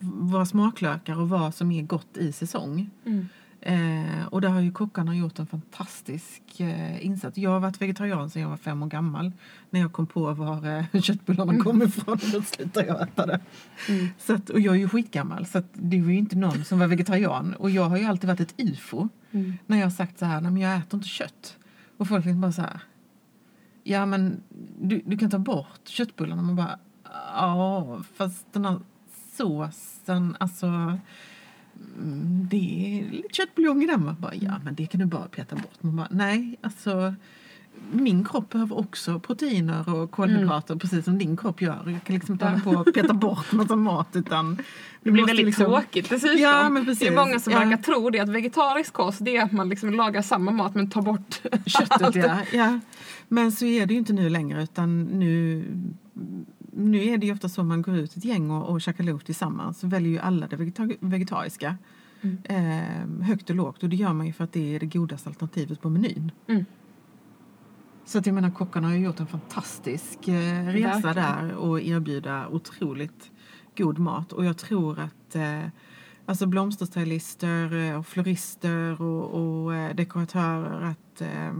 våra 0.00 0.46
smaklökar 0.46 1.20
och 1.20 1.28
vad 1.28 1.54
som 1.54 1.72
är 1.72 1.82
gott 1.82 2.16
i 2.16 2.32
säsong. 2.32 2.90
Mm. 3.04 3.26
Eh, 3.66 4.26
och 4.26 4.40
där 4.40 4.48
har 4.48 4.60
ju 4.60 4.72
kockarna 4.72 5.16
gjort 5.16 5.38
en 5.38 5.46
fantastisk 5.46 6.60
eh, 6.60 7.06
insats. 7.06 7.38
Jag 7.38 7.50
har 7.50 7.60
varit 7.60 7.82
vegetarian 7.82 8.30
sedan 8.30 8.42
jag 8.42 8.48
var 8.48 8.56
fem 8.56 8.82
år 8.82 8.86
gammal. 8.86 9.32
När 9.70 9.80
jag 9.80 9.92
kom 9.92 10.06
på 10.06 10.34
var 10.34 10.78
eh, 10.94 11.00
köttbullarna 11.00 11.58
kom 11.58 11.82
ifrån. 11.82 12.18
Då 12.32 12.42
slutade 12.42 12.86
jag 12.86 13.02
äta 13.02 13.26
det. 13.26 13.40
Mm. 13.88 14.08
Så 14.18 14.34
att, 14.34 14.50
och 14.50 14.60
jag 14.60 14.74
är 14.74 14.78
ju 14.78 14.88
skitgammal 14.88 15.46
så 15.46 15.62
det 15.72 16.00
var 16.00 16.10
ju 16.10 16.18
inte 16.18 16.36
någon 16.36 16.64
som 16.64 16.78
var 16.78 16.86
vegetarian. 16.86 17.54
Och 17.54 17.70
jag 17.70 17.84
har 17.84 17.96
ju 17.96 18.04
alltid 18.04 18.28
varit 18.28 18.40
ett 18.40 18.54
ufo. 18.56 19.08
Mm. 19.30 19.54
När 19.66 19.76
jag 19.76 19.86
har 19.86 19.90
sagt 19.90 20.18
så 20.18 20.24
här, 20.24 20.40
nej 20.40 20.50
men 20.52 20.62
jag 20.62 20.76
äter 20.76 20.98
inte 20.98 21.08
kött. 21.08 21.56
Och 21.96 22.08
folk 22.08 22.24
liksom 22.24 22.40
bara 22.40 22.52
så 22.52 22.62
här. 22.62 22.80
Ja 23.82 24.06
men 24.06 24.42
du, 24.80 25.02
du 25.06 25.18
kan 25.18 25.30
ta 25.30 25.38
bort 25.38 25.88
köttbullarna. 25.88 26.42
Man 26.42 26.56
bara, 26.56 26.78
ja 27.34 28.02
fast 28.14 28.52
den 28.52 28.64
här 28.64 28.80
såsen, 29.36 30.36
alltså. 30.40 30.98
Mm, 31.98 32.48
Det 32.50 32.56
är 33.08 33.10
lite 33.12 33.28
köttbuljong 33.34 33.82
i 33.82 33.86
den. 33.86 34.04
Man 34.04 34.16
bara, 34.20 34.34
ja 34.34 34.60
men 34.64 34.74
det 34.74 34.86
kan 34.86 35.00
du 35.00 35.06
bara 35.06 35.26
peta 35.28 35.56
bort. 35.56 35.82
Man 35.82 35.96
bara, 35.96 36.08
nej 36.10 36.56
alltså. 36.62 37.14
Min 37.92 38.24
kropp 38.24 38.50
behöver 38.50 38.78
också 38.78 39.20
proteiner 39.20 39.94
och 39.94 40.10
kolhydrater 40.10 40.76
precis 40.76 41.04
som 41.04 41.18
din 41.18 41.36
kropp 41.36 41.62
gör. 41.62 41.82
Jag 41.86 42.04
kan 42.04 42.14
liksom 42.14 42.32
inte 42.32 42.44
hålla 42.46 42.60
på 42.60 42.70
och 42.70 42.94
peta 42.94 43.14
bort 43.14 43.52
massa 43.52 43.76
mat 43.76 44.08
utan 44.16 44.58
Det 45.02 45.10
blir 45.10 45.26
väldigt 45.26 45.46
liksom- 45.46 45.64
tråkigt 45.66 46.10
dessutom. 46.10 46.38
Ja, 46.42 46.68
men 46.68 46.82
det 46.82 46.86
precis. 46.90 47.08
är 47.08 47.14
många 47.14 47.38
som 47.40 47.52
Ja. 47.52 47.58
verkar 47.58 47.76
tro 47.82 48.10
det 48.10 48.20
att 48.20 48.28
vegetarisk 48.28 48.92
kost 48.92 49.24
det 49.24 49.36
är 49.36 49.42
att 49.44 49.52
man 49.52 49.68
liksom 49.68 49.90
lagar 49.94 50.22
samma 50.22 50.50
mat 50.50 50.74
men 50.74 50.90
tar 50.90 51.02
bort 51.02 51.40
Köttet, 51.66 52.14
ja. 52.14 52.38
ja. 52.52 52.80
Men 53.28 53.52
så 53.52 53.64
är 53.64 53.86
det 53.86 53.92
ju 53.94 53.98
inte 53.98 54.12
nu 54.12 54.28
längre 54.28 54.62
utan 54.62 55.02
nu, 55.02 55.64
nu 56.76 57.04
är 57.04 57.18
det 57.18 57.26
ju 57.26 57.32
ofta 57.32 57.48
så 57.48 57.64
man 57.64 57.82
går 57.82 57.96
ut 57.96 58.16
ett 58.16 58.24
gäng 58.24 58.50
och, 58.50 58.68
och 58.68 58.80
käkar 58.80 59.04
lunch 59.04 59.24
tillsammans 59.24 59.78
så 59.80 59.86
väljer 59.86 60.10
ju 60.12 60.18
alla 60.18 60.46
det 60.46 60.56
vegeta- 60.56 60.96
vegetariska. 61.00 61.76
Eh, 62.44 63.22
högt 63.22 63.50
och 63.50 63.56
lågt. 63.56 63.82
Och 63.82 63.88
det 63.88 63.96
gör 63.96 64.12
man 64.12 64.26
ju 64.26 64.32
för 64.32 64.44
att 64.44 64.52
det 64.52 64.74
är 64.74 64.80
det 64.80 64.86
godaste 64.86 65.28
alternativet 65.28 65.80
på 65.80 65.90
menyn. 65.90 66.32
Mm. 66.48 66.64
Så 68.04 68.18
att 68.18 68.26
jag 68.26 68.34
menar 68.34 68.50
kockarna 68.50 68.88
har 68.88 68.94
ju 68.94 69.04
gjort 69.04 69.20
en 69.20 69.26
fantastisk 69.26 70.28
eh, 70.28 70.66
resa 70.66 71.00
Verkligen. 71.00 71.14
där 71.14 71.52
och 71.54 71.80
erbjuda 71.80 72.48
otroligt 72.48 73.30
god 73.76 73.98
mat. 73.98 74.32
Och 74.32 74.44
jag 74.44 74.56
tror 74.58 74.98
att 74.98 75.36
eh, 75.36 75.60
alltså 76.26 76.46
blomsterstylister 76.46 77.74
eh, 77.74 77.98
och 77.98 78.06
florister 78.06 79.02
och, 79.02 79.24
och 79.64 79.74
eh, 79.74 79.94
dekoratörer 79.94 80.82
att 80.82 81.20
eh, 81.20 81.52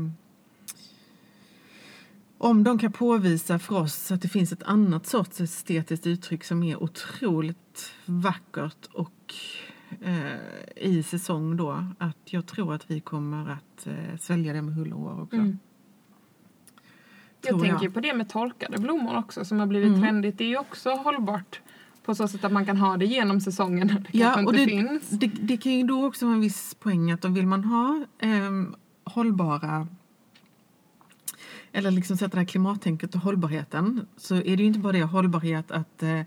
om 2.38 2.64
de 2.64 2.78
kan 2.78 2.92
påvisa 2.92 3.58
för 3.58 3.78
oss 3.80 4.10
att 4.12 4.22
det 4.22 4.28
finns 4.28 4.52
ett 4.52 4.62
annat 4.62 5.06
sorts 5.06 5.40
estetiskt 5.40 6.06
uttryck 6.06 6.44
som 6.44 6.62
är 6.62 6.82
otroligt 6.82 7.92
vackert 8.06 8.86
och 8.92 9.34
eh, 10.00 10.36
i 10.76 11.02
säsong 11.02 11.56
då, 11.56 11.84
att 11.98 12.16
jag 12.24 12.46
tror 12.46 12.74
att 12.74 12.90
vi 12.90 13.00
kommer 13.00 13.50
att 13.50 13.86
eh, 13.86 14.16
svälja 14.20 14.52
det 14.52 14.62
med 14.62 14.74
hull 14.74 14.92
och 14.92 15.00
hår 15.00 15.22
också. 15.22 15.36
Mm. 15.36 15.58
Jag 17.42 17.62
tänker 17.62 17.84
jag. 17.84 17.94
på 17.94 18.00
det 18.00 18.14
med 18.14 18.28
torkade 18.28 18.78
blommor 18.78 19.16
också 19.18 19.44
som 19.44 19.58
har 19.60 19.66
blivit 19.66 19.88
Mm. 19.88 20.00
trendigt. 20.02 20.38
Det 20.38 20.44
är 20.44 20.48
ju 20.48 20.58
också 20.58 20.90
hållbart 20.90 21.60
på 22.04 22.14
så 22.14 22.28
sätt 22.28 22.44
att 22.44 22.52
man 22.52 22.66
kan 22.66 22.76
ha 22.76 22.96
det 22.96 23.06
genom 23.06 23.40
säsongen 23.40 23.86
när 23.86 23.98
det 24.12 24.18
Ja, 24.18 24.34
kanske 24.34 24.44
och 24.54 24.58
inte 24.60 24.74
det, 24.76 24.88
finns. 24.88 25.08
det, 25.10 25.26
det 25.26 25.56
kan 25.56 25.72
ju 25.72 25.82
då 25.82 26.06
också 26.06 26.24
vara 26.26 26.34
en 26.34 26.40
viss 26.40 26.74
poäng 26.74 27.10
att 27.10 27.24
om 27.24 27.34
vill 27.34 27.46
man 27.46 27.64
ha 27.64 28.04
ehm, 28.18 28.74
hållbara 29.04 29.88
eller 31.76 31.90
liksom 31.90 32.16
sätta 32.16 32.30
det 32.35 32.40
här 32.40 32.47
klimattänket 32.47 33.14
och 33.14 33.21
hållbarheten 33.21 34.06
så 34.16 34.35
är 34.35 34.56
det 34.56 34.62
ju 34.62 34.64
inte 34.64 34.78
bara 34.78 34.92
det 34.92 35.02
hållbarhet 35.02 35.71
att 35.71 36.02
eh, 36.02 36.21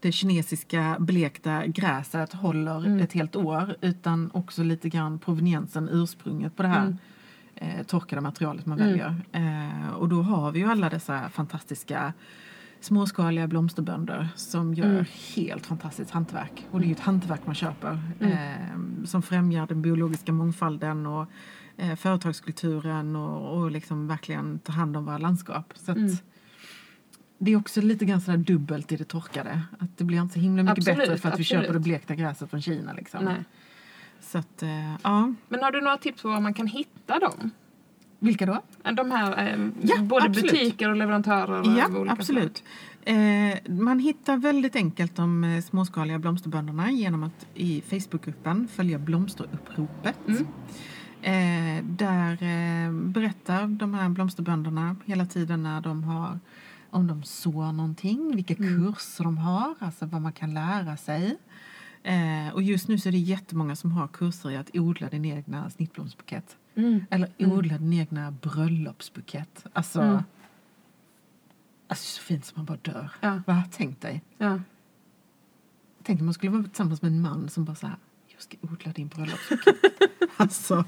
det 0.00 0.12
kinesiska 0.12 0.96
blekta 1.00 1.66
gräset 1.66 2.32
håller 2.32 2.76
Mm. 2.86 3.00
ett 3.00 3.12
helt 3.12 3.36
år 3.36 3.76
utan 3.80 4.30
också 4.34 4.62
lite 4.62 4.88
grann 4.88 5.18
proveniensen, 5.18 5.88
ursprunget 5.92 6.56
på 6.56 6.62
det 6.62 6.68
här 6.68 6.82
Mm. 6.86 6.98
eh, 7.54 7.82
torkade 7.86 8.20
materialet 8.22 8.66
man 8.66 8.80
Mm. 8.80 8.90
väljer. 8.90 9.22
Eh, 9.32 9.88
och 9.90 10.08
då 10.08 10.22
har 10.22 10.52
vi 10.52 10.58
ju 10.58 10.66
alla 10.70 10.88
dessa 10.90 11.28
fantastiska 11.28 12.12
småskaliga 12.80 13.46
blomsterbönder 13.46 14.28
som 14.36 14.74
gör 14.74 14.86
Mm. 14.90 15.04
helt 15.36 15.66
fantastiskt 15.66 16.10
hantverk. 16.10 16.66
Och 16.70 16.80
det 16.80 16.84
är 16.86 16.88
ju 16.88 16.92
ett 16.94 17.00
hantverk 17.00 17.40
man 17.46 17.54
köper 17.54 18.00
Mm. 18.20 18.32
eh, 18.32 19.04
som 19.04 19.22
främjar 19.22 19.66
den 19.66 19.82
biologiska 19.82 20.32
mångfalden 20.32 21.06
och 21.06 21.26
eh, 21.76 21.94
företagskulturen 21.96 23.16
och, 23.16 23.58
och 23.58 23.70
liksom 23.70 24.06
verkligen 24.08 24.58
tar 24.58 24.72
hand 24.72 24.96
om 24.96 25.04
våra 25.04 25.18
landskap. 25.18 25.72
Så 25.76 25.90
att 25.92 25.96
Mm. 25.96 26.16
Det 27.38 27.52
är 27.52 27.56
också 27.56 27.80
lite 27.80 28.04
grann 28.04 28.20
sådär 28.20 28.38
dubbelt 28.38 28.92
i 28.92 28.96
det 28.96 29.04
torkade. 29.04 29.62
Att 29.78 29.98
det 29.98 30.04
blir 30.04 30.20
inte 30.20 30.34
så 30.34 30.40
himla 30.40 30.62
mycket 30.62 30.78
Absolut, 30.78 30.98
bättre 30.98 31.18
för 31.18 31.28
att 31.28 31.38
vi 31.38 31.42
absolut. 31.42 31.62
köper 31.62 31.72
det 31.74 31.80
blekta 31.80 32.14
gräset 32.14 32.50
från 32.50 32.62
Kina. 32.62 32.92
Liksom. 32.92 33.24
Nej. 33.24 33.44
Så 34.20 34.38
att, 34.38 34.62
eh, 34.62 34.94
ja. 35.02 35.34
Men 35.48 35.60
har 35.62 35.72
du 35.72 35.80
några 35.80 35.96
tips 35.96 36.22
på 36.22 36.28
var 36.28 36.40
man 36.40 36.54
kan 36.54 36.66
hitta 36.66 37.18
dem? 37.18 37.50
Vilka 38.18 38.46
då? 38.46 38.62
De 38.96 39.10
här, 39.10 39.46
eh, 39.48 39.68
Ja, 39.82 40.02
både 40.02 40.24
absolut. 40.26 40.50
butiker 40.52 40.90
och 40.90 40.96
leverantörer 40.96 41.78
Ja, 41.78 41.98
olika 41.98 42.12
absolut. 42.12 42.62
Eh, 43.02 43.72
man 43.72 43.98
hittar 43.98 44.36
väldigt 44.36 44.76
enkelt 44.76 45.16
de 45.16 45.44
eh, 45.44 45.62
småskaliga 45.62 46.18
blomsterbönderna 46.18 46.90
genom 46.90 47.22
att 47.22 47.46
i 47.54 47.80
Facebookgruppen 47.80 48.68
följa 48.68 48.98
Blomsteruppropet. 48.98 50.28
Mm. 50.28 50.46
Där 52.34 52.86
eh, 52.86 52.92
berättar 52.92 53.66
de 53.66 53.94
här 53.94 54.08
blomsterbönderna 54.08 54.96
hela 55.04 55.26
tiden 55.26 55.62
när 55.62 55.80
de 55.80 56.04
har 56.04 56.38
om 56.90 57.06
de 57.06 57.22
sår 57.22 57.72
någonting, 57.72 58.36
vilka 58.36 58.54
Mm. 58.54 58.92
kurser 58.94 59.24
de 59.24 59.38
har, 59.38 59.74
alltså 59.78 60.06
vad 60.06 60.22
man 60.22 60.32
kan 60.32 60.54
lära 60.54 60.96
sig. 60.96 61.36
Eh, 62.02 62.54
och 62.54 62.62
just 62.62 62.88
nu 62.88 62.98
så 62.98 63.08
är 63.08 63.12
det 63.12 63.18
jättemånga 63.18 63.76
som 63.76 63.92
har 63.92 64.08
kurser 64.08 64.50
i 64.50 64.56
att 64.56 64.70
odla 64.76 65.08
din 65.08 65.24
egna 65.24 65.70
snittblomsbukett. 65.70 66.56
Mm. 66.74 67.04
Eller 67.10 67.30
Mm. 67.38 67.52
odla 67.52 67.78
din 67.78 67.92
egna 67.92 68.30
bröllopsbukett. 68.30 69.66
Alltså, 69.72 70.00
Mm. 70.02 70.22
alltså 71.88 72.04
så 72.16 72.22
fint 72.22 72.44
som 72.44 72.54
man 72.58 72.64
bara 72.66 72.78
dör. 72.82 73.10
Ja. 73.20 73.40
Va? 73.46 73.62
Tänk 73.72 74.00
dig. 74.00 74.22
Ja. 74.38 74.60
Tänk 76.02 76.20
om 76.20 76.26
man 76.26 76.34
skulle 76.34 76.52
vara 76.52 76.62
tillsammans 76.62 77.02
med 77.02 77.12
en 77.12 77.20
man 77.20 77.48
som 77.48 77.64
bara 77.64 77.76
så 77.76 77.86
här, 77.86 77.96
jag 78.32 78.42
ska 78.42 78.56
odla 78.60 78.92
din 78.92 79.08
bröllopsbukett. 79.08 79.76
alltså, 80.36 80.84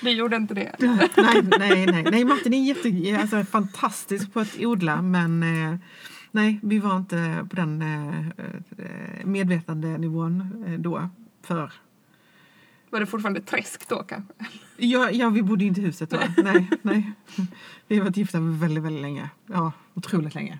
Du 0.00 0.10
gjorde 0.10 0.36
inte 0.36 0.54
det? 0.54 0.74
nej, 1.16 1.42
nej, 1.58 1.86
nej. 1.86 2.02
Nej, 2.10 2.24
Martin 2.24 2.54
är 2.54 2.64
jätte, 2.64 3.20
alltså, 3.20 3.44
fantastisk 3.44 4.32
på 4.32 4.40
att 4.40 4.56
odla 4.60 5.02
men 5.02 5.42
eh, 5.42 5.78
nej, 6.30 6.60
vi 6.62 6.78
var 6.78 6.96
inte 6.96 7.46
på 7.50 7.56
den 7.56 7.82
eh, 7.82 8.28
eh, 8.78 9.26
medvetande 9.26 9.98
nivån 9.98 10.64
eh, 10.66 10.78
då. 10.78 11.08
För 11.42 11.72
Var 12.90 13.00
det 13.00 13.06
fortfarande 13.06 13.40
träsk 13.40 13.88
då 13.88 14.02
kanske? 14.02 14.32
Ja, 14.76 15.10
ja, 15.10 15.28
vi 15.28 15.42
bodde 15.42 15.64
inte 15.64 15.80
i 15.80 15.84
huset 15.84 16.10
då. 16.10 16.18
Nej, 16.36 16.70
nej. 16.82 17.12
Vi 17.86 17.96
har 17.96 18.04
varit 18.04 18.16
gifta 18.16 18.40
väldigt, 18.40 18.84
väldigt 18.84 19.02
länge. 19.02 19.30
Ja, 19.46 19.72
otroligt 19.94 20.34
länge. 20.34 20.58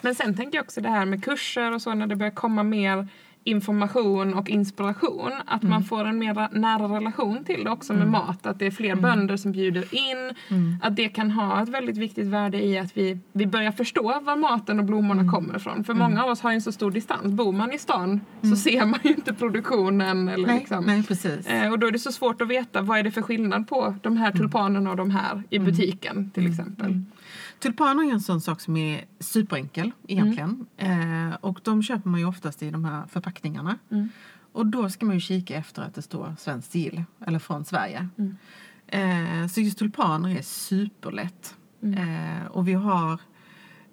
Men 0.00 0.14
sen 0.14 0.36
tänker 0.36 0.58
jag 0.58 0.64
också 0.64 0.80
det 0.80 0.88
här 0.88 1.04
med 1.04 1.24
kurser 1.24 1.72
och 1.72 1.82
så 1.82 1.94
när 1.94 2.06
det 2.06 2.16
börjar 2.16 2.32
komma 2.32 2.62
mer 2.62 3.08
information 3.46 4.34
och 4.34 4.50
inspiration. 4.50 5.32
Att 5.46 5.62
man 5.62 5.84
får 5.84 6.04
en 6.04 6.18
mer 6.18 6.58
nära 6.58 6.96
relation 6.96 7.44
till 7.44 7.64
det 7.64 7.70
också 7.70 7.92
med 7.92 8.08
mat. 8.08 8.46
Att 8.46 8.58
det 8.58 8.66
är 8.66 8.70
fler 8.70 8.94
bönder 8.94 9.36
som 9.36 9.52
bjuder 9.52 9.94
in. 9.94 10.34
Att 10.82 10.96
det 10.96 11.08
kan 11.08 11.30
ha 11.30 11.62
ett 11.62 11.68
väldigt 11.68 11.96
viktigt 11.96 12.26
värde 12.26 12.64
i 12.64 12.78
att 12.78 12.96
vi, 12.96 13.18
vi 13.32 13.46
börjar 13.46 13.72
förstå 13.72 14.20
var 14.20 14.36
maten 14.36 14.78
och 14.78 14.84
blommorna 14.84 15.32
kommer 15.32 15.56
ifrån. 15.56 15.84
För 15.84 15.94
många 15.94 16.24
av 16.24 16.30
oss 16.30 16.40
har 16.40 16.50
ju 16.50 16.54
en 16.54 16.62
så 16.62 16.72
stor 16.72 16.90
distans. 16.90 17.32
Bor 17.32 17.52
man 17.52 17.72
i 17.72 17.78
stan 17.78 18.20
så 18.42 18.56
ser 18.56 18.86
man 18.86 19.00
ju 19.02 19.10
inte 19.10 19.34
produktionen. 19.34 20.28
Eller 20.28 20.46
Nej, 20.46 20.58
liksom. 20.58 20.84
nej, 20.84 21.02
precis. 21.02 21.46
Eh, 21.46 21.72
och 21.72 21.78
då 21.78 21.86
är 21.86 21.90
det 21.90 21.98
så 21.98 22.12
svårt 22.12 22.40
att 22.40 22.48
veta 22.48 22.82
vad 22.82 22.98
är 22.98 23.02
det 23.02 23.10
för 23.10 23.22
skillnad 23.22 23.68
på 23.68 23.94
de 24.02 24.16
här 24.16 24.32
tulpanerna 24.32 24.90
och 24.90 24.96
de 24.96 25.10
här 25.10 25.42
i 25.50 25.58
butiken 25.58 26.30
till 26.30 26.46
exempel. 26.46 27.02
Tulpaner 27.58 28.04
är 28.04 28.12
en 28.12 28.20
sån 28.20 28.40
sak 28.40 28.60
som 28.60 28.76
är 28.76 29.04
superenkel 29.18 29.92
egentligen. 30.08 30.66
Eh, 30.76 31.34
och 31.40 31.60
de 31.64 31.82
köper 31.82 32.08
man 32.08 32.20
ju 32.20 32.26
oftast 32.26 32.62
i 32.62 32.70
de 32.70 32.84
här 32.84 33.06
förpackningarna. 33.06 33.78
Mm. 33.90 34.08
Och 34.52 34.66
då 34.66 34.88
ska 34.88 35.06
man 35.06 35.14
ju 35.14 35.20
kika 35.20 35.56
efter 35.56 35.82
att 35.82 35.94
det 35.94 36.02
står 36.02 36.34
svenskt 36.38 36.72
sigill, 36.72 37.04
eller 37.26 37.38
från 37.38 37.64
Sverige. 37.64 38.08
Mm. 38.18 38.36
Eh, 38.86 39.48
så 39.48 39.60
just 39.60 39.78
tulpaner 39.78 40.38
är 40.38 40.42
superlätt. 40.42 41.56
Eh, 41.82 42.46
och 42.46 42.68
vi 42.68 42.72
har 42.72 43.20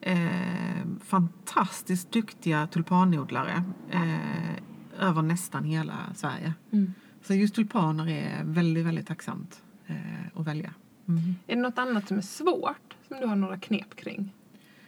eh, 0.01 0.85
fantastiskt 1.03 2.11
duktiga 2.11 2.67
tulpanodlare 2.67 3.63
eh, 3.91 5.07
över 5.07 5.21
nästan 5.21 5.63
hela 5.63 5.97
Sverige. 6.15 6.53
Mm. 6.71 6.93
Så 7.21 7.33
just 7.33 7.55
tulpaner 7.55 8.09
är 8.09 8.43
väldigt, 8.43 8.85
väldigt 8.85 9.07
tacksamt 9.07 9.61
eh, 9.87 9.95
att 10.39 10.47
välja. 10.47 10.73
Mm. 11.07 11.35
Är 11.47 11.55
det 11.55 11.61
något 11.61 11.77
annat 11.77 12.07
som 12.07 12.17
är 12.17 12.21
svårt 12.21 12.92
som 13.13 13.21
du 13.21 13.27
har 13.27 13.35
några 13.35 13.57
knep 13.57 13.95
kring? 13.95 14.33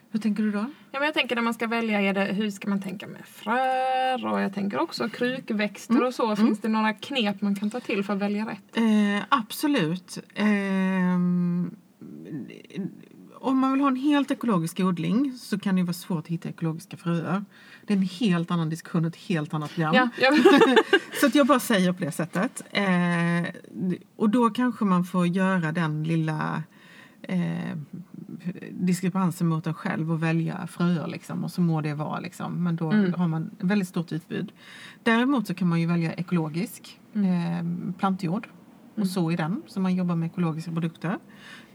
Hur 0.09 0.19
tänker 0.19 0.43
du 0.43 0.51
då? 0.51 0.65
Ja, 0.91 0.99
men 0.99 1.03
jag 1.03 1.13
tänker 1.13 1.35
när 1.35 1.43
man 1.43 1.53
ska 1.53 1.67
välja, 1.67 2.01
är 2.01 2.13
det, 2.13 2.23
hur 2.23 2.49
ska 2.51 2.69
man 2.69 2.81
tänka 2.81 3.07
med 3.07 3.25
fröer 3.25 4.25
och 4.25 4.41
jag 4.41 4.53
tänker 4.53 4.79
också 4.79 5.09
krukväxter 5.09 6.03
och 6.03 6.13
så. 6.13 6.35
Finns 6.35 6.59
det 6.59 6.67
några 6.67 6.93
knep 6.93 7.41
man 7.41 7.55
kan 7.55 7.69
ta 7.69 7.79
till 7.79 8.03
för 8.03 8.13
att 8.13 8.19
välja 8.19 8.45
rätt? 8.45 8.77
Eh, 8.77 9.23
absolut. 9.29 10.17
Ehm, 10.35 11.75
om 13.35 13.59
man 13.59 13.71
vill 13.71 13.81
ha 13.81 13.87
en 13.87 13.95
helt 13.95 14.31
ekologisk 14.31 14.79
odling 14.79 15.37
så 15.37 15.59
kan 15.59 15.75
det 15.75 15.83
vara 15.83 15.93
svårt 15.93 16.19
att 16.19 16.27
hitta 16.27 16.49
ekologiska 16.49 16.97
fröer. 16.97 17.45
Det 17.87 17.93
är 17.93 17.97
en 17.97 18.03
helt 18.03 18.51
annan 18.51 18.69
diskussion, 18.69 19.05
ett 19.05 19.15
helt 19.15 19.53
annat 19.53 19.73
program. 19.73 19.95
Ja, 19.95 20.09
ja. 20.17 20.31
Så 21.19 21.25
att 21.25 21.35
jag 21.35 21.47
bara 21.47 21.59
säger 21.59 21.93
på 21.93 22.03
det 22.03 22.11
sättet. 22.11 22.63
Eh, 22.71 23.55
och 24.15 24.29
då 24.29 24.49
kanske 24.49 24.85
man 24.85 25.03
får 25.03 25.27
göra 25.27 25.71
den 25.71 26.03
lilla 26.03 26.63
diskrepansen 28.71 29.47
mot 29.47 29.67
en 29.67 29.73
själv 29.73 30.11
och 30.11 30.23
välja 30.23 30.67
fröer 30.67 31.07
liksom. 31.07 31.43
Och 31.43 31.51
så 31.51 31.61
må 31.61 31.81
det 31.81 31.93
vara 31.93 32.19
liksom. 32.19 32.63
Men 32.63 32.75
då 32.75 32.91
Mm. 32.91 33.13
har 33.13 33.27
man 33.27 33.49
väldigt 33.59 33.87
stort 33.87 34.11
utbud. 34.11 34.51
Däremot 35.03 35.47
så 35.47 35.53
kan 35.53 35.67
man 35.67 35.81
ju 35.81 35.87
välja 35.87 36.13
ekologisk 36.13 36.99
eh, 37.13 37.65
plantjord 37.97 38.47
och 38.95 39.07
så 39.07 39.31
i 39.31 39.35
den 39.35 39.61
så 39.67 39.79
man 39.79 39.95
jobbar 39.95 40.15
med 40.15 40.27
ekologiska 40.27 40.71
produkter. 40.71 41.17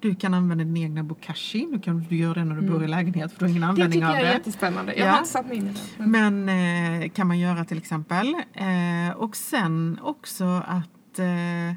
Du 0.00 0.14
kan 0.14 0.34
använda 0.34 0.64
din 0.64 0.76
egna 0.76 1.02
bokashi. 1.04 1.68
Du 1.72 1.78
kan 1.80 2.06
du 2.08 2.16
gör 2.16 2.34
det 2.34 2.44
när 2.44 2.56
du 2.60 2.68
bor 2.68 2.84
i 2.84 2.88
lägenhet 2.88 3.32
för 3.32 3.38
du 3.38 3.44
har 3.44 3.50
ingen 3.50 3.60
Det 3.62 3.66
användning 3.68 3.92
tycker 4.00 4.06
av 4.06 4.12
jag 4.14 4.20
är 4.22 4.26
det. 4.26 4.32
jättespännande. 4.32 4.94
Jag 4.94 5.06
Ja. 5.06 5.10
har 5.10 5.18
inte 5.18 5.30
satt 5.30 5.46
mig 5.48 5.56
in 5.56 5.66
i 5.66 5.72
det. 5.72 6.04
Men... 6.04 6.44
Men 6.44 7.02
eh, 7.02 7.08
kan 7.10 7.26
man 7.26 7.38
göra 7.38 7.64
till 7.64 7.78
exempel. 7.78 8.34
Eh, 8.52 9.16
och 9.16 9.36
sen 9.36 9.98
också 10.02 10.44
att 10.66 11.18
eh, 11.18 11.68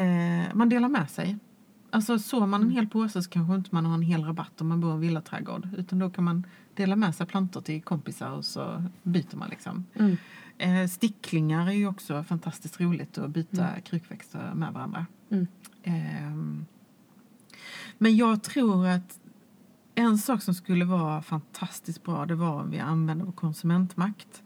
eh, 0.00 0.54
man 0.54 0.68
delar 0.68 0.88
med 0.88 1.10
sig. 1.10 1.38
Alltså 1.92 2.18
sår 2.18 2.46
man 2.46 2.62
en 2.62 2.70
hel 2.70 2.86
påse 2.86 3.22
så 3.22 3.30
kanske 3.30 3.54
inte 3.54 3.70
man 3.72 3.86
har 3.86 3.94
en 3.94 4.02
hel 4.02 4.24
rabatt 4.24 4.60
om 4.60 4.68
man 4.68 4.80
bor 4.80 4.90
i 4.90 4.94
en 4.94 5.00
villaträdgård. 5.00 5.68
Utan 5.76 5.98
då 5.98 6.10
kan 6.10 6.24
man 6.24 6.46
dela 6.74 6.96
med 6.96 7.14
sig 7.14 7.26
plantor 7.26 7.60
till 7.60 7.82
kompisar 7.82 8.30
och 8.30 8.44
så 8.44 8.84
byter 9.02 9.36
man 9.36 9.48
liksom. 9.48 9.86
Mm. 9.94 10.16
Eh, 10.58 10.88
sticklingar 10.88 11.68
är 11.68 11.72
ju 11.72 11.86
också 11.86 12.24
fantastiskt 12.24 12.80
roligt 12.80 13.18
att 13.18 13.30
byta 13.30 13.80
krukväxter 13.80 14.54
med 14.54 14.72
varandra. 14.72 15.06
Mm. 15.30 15.46
Ehm, 15.82 16.66
men 17.98 18.16
jag 18.16 18.42
tror 18.42 18.86
att 18.86 19.20
en 19.94 20.18
sak 20.18 20.42
som 20.42 20.54
skulle 20.54 20.84
vara 20.84 21.22
fantastiskt 21.22 22.02
bra 22.02 22.26
det 22.26 22.34
var 22.34 22.60
om 22.62 22.70
vi 22.70 22.78
använde 22.78 23.24
vår 23.24 23.32
konsumentmakt 23.32 24.42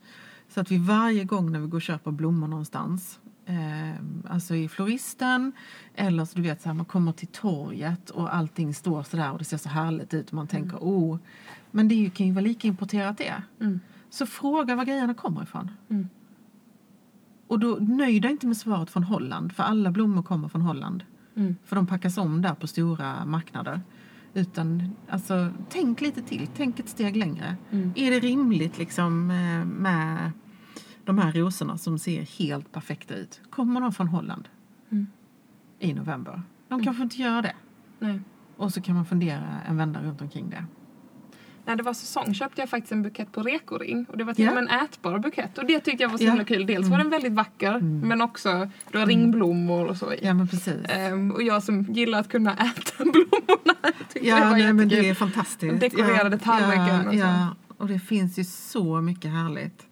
Så 0.49 0.61
att 0.61 0.71
vi 0.71 0.79
varje 0.79 1.25
gång 1.25 1.53
när 1.53 1.61
vi 1.61 1.67
går 1.67 1.79
och 1.79 1.83
köper 1.83 2.11
blommor 2.11 2.49
någonstans, 2.49 3.21
eh, 3.47 3.95
alltså 4.29 4.55
i 4.55 4.69
floristen 4.69 5.53
eller 5.95 6.25
så 6.25 6.37
du 6.37 6.43
vet 6.43 6.63
så 6.63 6.69
här, 6.69 6.75
man 6.75 6.87
kommer 6.87 7.13
till 7.13 7.29
torget 7.29 8.11
och 8.11 8.35
allting 8.35 8.75
står 8.75 9.03
så 9.03 9.17
där 9.17 9.33
och 9.33 9.39
det 9.39 9.45
ser 9.45 9.57
så 9.57 9.69
härligt 9.69 10.15
ut 10.15 10.29
och 10.29 10.35
man 10.35 10.47
tänker 10.47 10.77
oh, 10.81 11.19
men 11.71 11.89
det 11.89 11.95
är 11.95 11.97
ju- 11.97 12.11
kan 12.11 12.27
ju 12.27 12.33
vara 12.33 12.45
lika 12.45 12.69
importerat 12.69 13.19
det. 13.19 13.43
Mm. 13.61 13.81
Så 14.11 14.27
fråga 14.27 14.77
var 14.77 14.85
grejerna 14.85 15.15
kommer 15.15 15.43
ifrån. 15.43 15.71
Mm. 15.89 16.09
Och 17.47 17.59
då 17.59 17.77
nöj 17.81 18.21
dig 18.21 18.31
inte 18.31 18.47
med 18.47 18.57
svaret 18.57 18.91
från 18.91 19.03
Holland, 19.03 19.53
för 19.53 19.63
alla 19.63 19.91
blommor 19.91 20.23
kommer 20.23 20.49
från 20.49 20.63
Holland. 20.63 21.05
Mm. 21.37 21.57
För 21.65 21.77
de 21.77 21.87
packas 21.87 22.19
om 22.19 22.43
där 22.43 22.55
på 22.55 22.67
stora 22.67 23.25
marknader. 23.25 23.81
Utan, 24.35 24.91
alltså, 25.09 25.51
tänk 25.69 26.01
lite 26.01 26.23
till, 26.23 26.49
tänk 26.57 26.81
ett 26.81 26.89
steg 26.89 27.17
längre. 27.17 27.57
Mm. 27.71 27.93
Är 27.97 28.11
det 28.11 28.21
rimligt 28.21 28.79
liksom 28.79 29.31
eh, 29.31 29.65
med 29.65 30.33
de 31.07 31.19
här 31.19 31.33
rosorna 31.33 31.79
som 31.79 31.99
ser 31.99 32.23
helt 32.39 32.73
perfekta 32.73 33.15
ut? 33.15 33.41
Kommer 33.51 33.81
de 33.81 33.93
från 33.93 34.09
Holland 34.09 34.49
Mm. 34.91 35.07
i 35.79 35.95
november? 35.95 36.43
De 36.69 36.85
kanske 36.85 37.03
inte 37.03 37.17
gör 37.17 37.43
det. 37.43 37.55
Nej. 37.99 38.21
Och 38.57 38.73
så 38.73 38.81
kan 38.81 38.95
man 38.95 39.07
fundera 39.07 39.45
en 39.69 39.77
vända 39.77 40.03
runt 40.03 40.21
omkring 40.21 40.51
det. 40.51 40.65
När 41.65 41.77
det 41.77 41.83
var 41.83 41.95
säsong 41.95 42.35
köpte 42.35 42.63
jag 42.63 42.69
faktiskt 42.71 42.93
en 42.93 43.03
bukett 43.03 43.33
på 43.33 43.43
rekoring 43.43 44.05
och 44.09 44.19
det 44.19 44.25
var 44.25 44.35
till 44.35 44.45
Ja. 44.45 44.51
och 44.51 44.55
med 44.55 44.63
en 44.75 44.81
ätbar 44.85 45.19
bukett 45.19 45.59
och 45.59 45.67
det 45.67 45.81
tyckte 45.81 46.03
jag 46.03 46.11
var 46.11 46.19
så 46.19 46.25
Ja. 46.25 46.31
himla 46.31 46.45
kul. 46.45 46.67
Dels 46.67 46.89
var 46.89 46.99
den 46.99 47.11
väldigt 47.11 47.33
vacker 47.33 47.81
men 47.81 48.21
också 48.23 48.71
det 48.93 48.99
var 48.99 49.07
ringblommor 49.07 49.87
och 49.87 49.97
så 49.97 50.13
i. 50.13 50.19
Ja 50.23 50.35
men 50.35 50.49
precis. 50.49 50.77
Ehm, 50.89 51.31
och 51.31 51.43
jag 51.43 51.63
som 51.63 51.83
gillar 51.83 52.21
att 52.21 52.29
kunna 52.29 52.53
äta 52.53 53.05
blommorna 53.05 53.93
tyckte 53.99 54.19
det 54.21 54.27
Ja, 54.27 54.37
var 54.45 54.51
nej, 54.51 54.73
men 54.73 54.89
jättekul. 54.89 55.03
det 55.05 55.11
är 55.11 55.15
fantastiskt. 55.15 55.81
Dekorerade 55.81 56.39
tallriken 56.39 56.87
ja, 56.87 57.07
och 57.09 57.13
så. 57.13 57.19
Ja, 57.19 57.49
och 57.77 57.89
det 57.89 57.99
finns 57.99 58.39
ju 58.39 58.45
så 58.45 59.01
mycket 59.01 59.31
härligt 59.31 59.87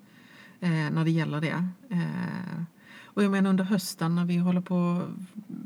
eh, 0.64 0.70
när 0.90 1.04
det 1.04 1.10
gäller 1.10 1.40
det. 1.40 1.68
Eh, 1.90 2.62
och 3.04 3.22
jag 3.24 3.30
menar 3.30 3.50
under 3.50 3.64
hösten 3.64 4.14
när 4.14 4.24
vi 4.24 4.36
håller 4.36 4.60
på 4.60 5.02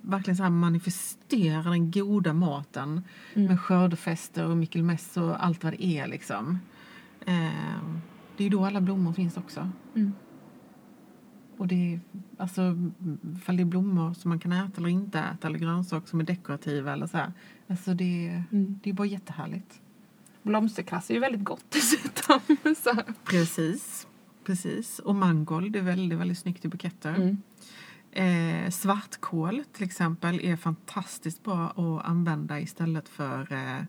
verkligen 0.03 0.37
så 0.37 0.43
här 0.43 0.51
manifestera 0.51 1.63
den 1.71 1.91
goda 1.91 2.33
maten 2.33 3.03
Mm. 3.35 3.49
med 3.49 3.61
skördefester 3.61 4.47
och 4.47 4.57
Michelmess 4.57 5.17
och 5.17 5.45
allt 5.45 5.65
vad 5.65 5.73
det 5.73 5.85
är 5.85 6.07
liksom. 6.07 6.59
Eh, 7.27 7.83
det 8.37 8.43
är 8.43 8.45
ju 8.45 8.49
då 8.49 8.65
alla 8.65 8.81
blommor 8.81 9.13
finns 9.13 9.37
också. 9.37 9.71
Mm. 9.95 10.13
Och 11.57 11.67
det 11.67 11.95
är 11.95 12.01
alltså 12.39 12.63
ifall 13.37 13.57
det 13.57 13.63
är 13.63 13.65
blommor 13.65 14.15
som 14.15 14.29
man 14.29 14.39
kan 14.39 14.53
äta 14.53 14.73
eller 14.77 14.89
inte 14.89 15.19
äta 15.19 15.49
eller 15.49 15.59
grönsaker 15.59 16.09
som 16.09 16.21
är 16.21 16.25
dekorativa 16.25 16.93
eller 16.93 17.07
så 17.07 17.17
här. 17.17 17.33
Alltså 17.69 17.95
det, 17.95 18.45
Mm. 18.53 18.81
det 18.83 18.91
är 18.91 18.95
bara 18.95 19.07
jättehärligt. 19.07 19.81
Blomsterkrass 20.43 21.11
är 21.11 21.15
ju 21.15 21.21
väldigt 21.21 21.45
gott 21.45 21.65
dessutom. 21.69 22.41
Precis. 23.25 24.07
Precis. 24.49 24.99
Och 24.99 25.15
mangold 25.15 25.77
är 25.77 25.83
väldigt, 25.83 26.19
väldigt 26.19 26.39
snyggt 26.39 26.65
i 26.65 26.69
buketter. 26.69 27.15
Mm. 27.15 27.43
Eh, 28.13 28.71
svartkål 28.71 29.65
till 29.73 29.85
exempel 29.85 30.41
är 30.41 30.57
fantastiskt 30.57 31.43
bra 31.43 31.67
att 31.67 32.07
använda 32.11 32.61
istället 32.61 33.09
för 33.09 33.53
eh, 33.53 33.83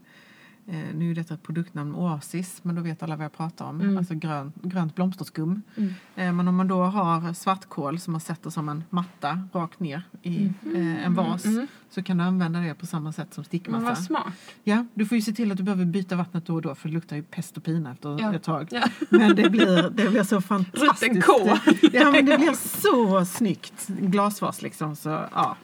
eh, 0.72 0.96
nu 0.96 1.12
är 1.12 1.16
detta 1.16 1.34
ett 1.34 1.44
produktnamn 1.44 1.96
Oasis, 1.96 2.60
men 2.64 2.76
då 2.76 2.82
vet 2.82 3.04
alla 3.04 3.16
vad 3.16 3.26
jag 3.26 3.34
pratar 3.34 3.66
om. 3.66 3.82
Mm. 3.82 3.98
Alltså 3.98 4.14
grön, 4.16 4.54
grönt 4.64 4.96
blomsterskum. 4.96 5.62
Mm. 5.76 5.94
Eh, 6.16 6.34
men 6.34 6.48
om 6.48 6.56
man 6.56 6.68
då 6.68 6.84
har 6.84 7.34
svartkål 7.34 8.00
som 8.00 8.12
man 8.12 8.22
sätter 8.22 8.50
som 8.50 8.70
en 8.70 8.84
matta 8.90 9.42
rakt 9.54 9.80
ner 9.80 10.02
i 10.22 10.46
eh, 10.76 11.06
en 11.06 11.16
vas 11.16 11.46
Mm. 11.46 11.68
så 11.90 12.04
kan 12.04 12.18
du 12.18 12.24
använda 12.24 12.60
det 12.60 12.74
på 12.76 12.86
samma 12.86 13.14
sätt 13.14 13.34
som 13.34 13.42
Men 13.42 13.46
stickmassa. 13.46 13.86
vad 13.86 13.98
smart. 13.98 14.34
Ja, 14.64 14.86
du 14.94 15.06
får 15.06 15.16
ju 15.16 15.22
se 15.22 15.32
till 15.32 15.52
att 15.52 15.58
du 15.58 15.64
behöver 15.64 15.86
byta 15.86 16.16
vattnet 16.16 16.46
då 16.46 16.56
och 16.56 16.62
då 16.62 16.76
för 16.76 16.88
det 16.90 16.94
luktar 16.94 17.16
ju 17.16 17.24
pest 17.24 17.58
och 17.58 17.64
pina 17.64 17.92
efter 17.92 18.18
Ja. 18.22 18.34
ett 18.36 18.44
tag. 18.44 18.68
Ja. 18.72 18.84
Men 19.10 19.36
det 19.36 19.50
blir, 19.50 19.90
det 19.90 20.10
blir 20.10 20.24
så 20.24 20.42
fantastiskt. 20.52 21.04
Rutten 21.04 21.22
kål. 21.22 21.60
Ja, 21.94 22.12
men 22.12 22.26
det 22.26 22.38
blir 22.38 22.54
så 22.82 23.26
snyggt. 23.26 23.88
Glasvas 23.88 24.62
liksom. 24.62 24.96
Så, 24.96 25.10
ja. 25.10 25.56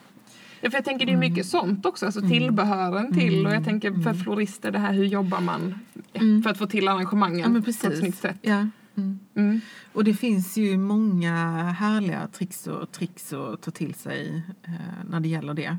Ja, 0.66 0.70
för 0.70 0.78
jag 0.78 0.84
tänker 0.84 1.06
det 1.06 1.12
är 1.12 1.16
mycket 1.16 1.46
sånt 1.46 1.86
också, 1.86 2.06
alltså 2.06 2.20
tillbehören 2.20 3.14
till 3.14 3.46
och 3.46 3.52
jag 3.54 3.64
tänker 3.64 4.02
för 4.02 4.14
florister 4.14 4.70
det 4.70 4.78
här 4.78 4.92
hur 4.92 5.04
jobbar 5.04 5.40
man 5.40 5.74
Mm. 6.12 6.42
för 6.42 6.50
att 6.50 6.58
få 6.58 6.66
till 6.66 6.88
arrangemangen 6.88 7.54
ja, 7.54 7.62
på 7.62 7.70
ett 7.70 7.98
snyggt 7.98 8.18
sätt. 8.18 8.38
Ja. 8.42 8.66
Mm. 8.96 9.18
Mm. 9.34 9.60
Och 9.92 10.04
det 10.04 10.14
finns 10.14 10.56
ju 10.56 10.78
många 10.78 11.62
härliga 11.62 12.26
tricks 12.26 12.66
och 12.66 12.92
tricks 12.92 13.32
att 13.32 13.62
ta 13.62 13.70
till 13.70 13.94
sig 13.94 14.42
eh, 14.62 14.72
när 15.10 15.20
det 15.20 15.28
gäller 15.28 15.54
det. 15.54 15.76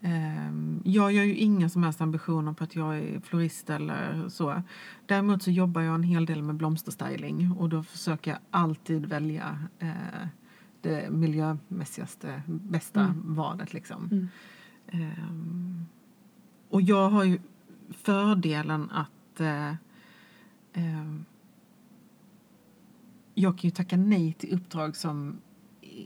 Eh, 0.00 0.52
jag 0.84 1.12
gör 1.12 1.22
ju 1.22 1.34
inga 1.36 1.68
som 1.68 1.82
helst 1.82 2.00
ambitioner 2.00 2.52
på 2.52 2.64
att 2.64 2.76
jag 2.76 2.98
är 2.98 3.20
florist 3.20 3.70
eller 3.70 4.28
så. 4.28 4.62
Däremot 5.06 5.42
så 5.42 5.50
jobbar 5.50 5.80
jag 5.80 5.94
en 5.94 6.02
hel 6.02 6.26
del 6.26 6.42
med 6.42 6.54
blomsterstyling 6.54 7.52
och 7.58 7.68
då 7.68 7.82
försöker 7.82 8.30
jag 8.30 8.40
alltid 8.50 9.06
välja 9.06 9.58
eh, 9.78 9.88
det 10.82 11.10
miljömässigaste, 11.10 12.42
bästa 12.46 13.00
Mm. 13.00 13.34
valet 13.34 13.72
liksom. 13.72 14.08
Mm. 14.12 14.28
Ehm, 14.88 15.86
och 16.68 16.82
jag 16.82 17.10
har 17.10 17.24
ju 17.24 17.40
fördelen 17.90 18.90
att 18.90 19.40
eh, 19.40 19.74
ehm, 20.72 21.24
jag 23.34 23.58
kan 23.58 23.68
ju 23.68 23.70
tacka 23.70 23.96
nej 23.96 24.32
till 24.32 24.54
uppdrag 24.54 24.96
som 24.96 25.36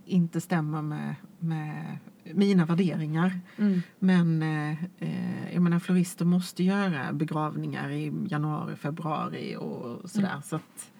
inte 0.04 0.40
stämmer 0.40 0.82
med, 0.82 1.14
med 1.38 1.98
mina 2.34 2.64
värderingar. 2.64 3.40
Mm. 3.56 3.82
Men 3.98 4.42
eh, 4.42 4.84
eh, 4.98 5.52
jag 5.52 5.62
menar 5.62 5.78
florister 5.78 6.24
måste 6.24 6.64
göra 6.64 7.12
begravningar 7.12 7.90
i 7.90 8.12
januari, 8.28 8.76
februari 8.76 9.56
och 9.56 10.10
sådär. 10.10 10.30
Mm. 10.30 10.42
Så 10.42 10.56
att, 10.56 10.92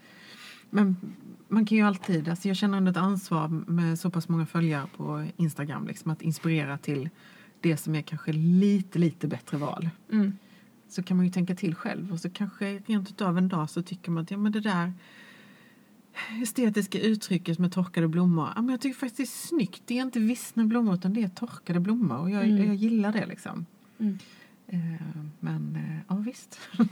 men 0.70 0.96
man 1.48 1.66
kan 1.66 1.78
ju 1.78 1.84
alltid, 1.84 2.28
alltså 2.28 2.48
jag 2.48 2.56
känner 2.56 2.78
ändå 2.78 2.90
ett 2.90 2.96
ansvar 2.96 3.48
med 3.48 3.98
så 3.98 4.10
pass 4.10 4.28
många 4.28 4.46
följare 4.46 4.86
på 4.96 5.26
Instagram 5.36 5.86
liksom, 5.86 6.10
att 6.10 6.22
inspirera 6.22 6.78
till 6.78 7.10
det 7.60 7.76
som 7.76 7.94
är 7.94 8.02
kanske 8.02 8.32
lite, 8.32 8.98
lite 8.98 9.28
bättre 9.28 9.56
val. 9.56 9.88
Mm. 10.12 10.32
Så 10.88 11.02
kan 11.02 11.16
man 11.16 11.26
ju 11.26 11.32
tänka 11.32 11.54
till 11.54 11.74
själv 11.74 12.12
och 12.12 12.20
så 12.20 12.30
kanske 12.30 12.78
rent 12.86 13.10
utav 13.10 13.38
en 13.38 13.48
dag 13.48 13.70
så 13.70 13.82
tycker 13.82 14.10
man 14.10 14.22
att 14.22 14.30
ja, 14.30 14.36
men 14.36 14.52
det 14.52 14.60
där 14.60 14.92
estetiska 16.42 17.00
uttrycket 17.00 17.58
med 17.58 17.72
torkade 17.72 18.08
blommor, 18.08 18.48
ja, 18.56 18.62
men 18.62 18.70
jag 18.70 18.80
tycker 18.80 18.98
faktiskt 18.98 19.16
det 19.16 19.22
är 19.22 19.46
snyggt. 19.48 19.82
Det 19.86 19.98
är 19.98 20.02
inte 20.02 20.20
vissna 20.20 20.64
blommor 20.64 20.94
utan 20.94 21.14
det 21.14 21.22
är 21.22 21.28
torkade 21.28 21.80
blommor 21.80 22.18
och 22.18 22.30
jag, 22.30 22.44
Mm. 22.44 22.66
jag 22.66 22.74
gillar 22.74 23.12
det 23.12 23.26
liksom. 23.26 23.66
Mm. 23.98 24.18
Eh, 24.68 24.78
men 25.40 25.76
eh, 25.76 25.98
ja 26.08 26.14
visst. 26.16 26.58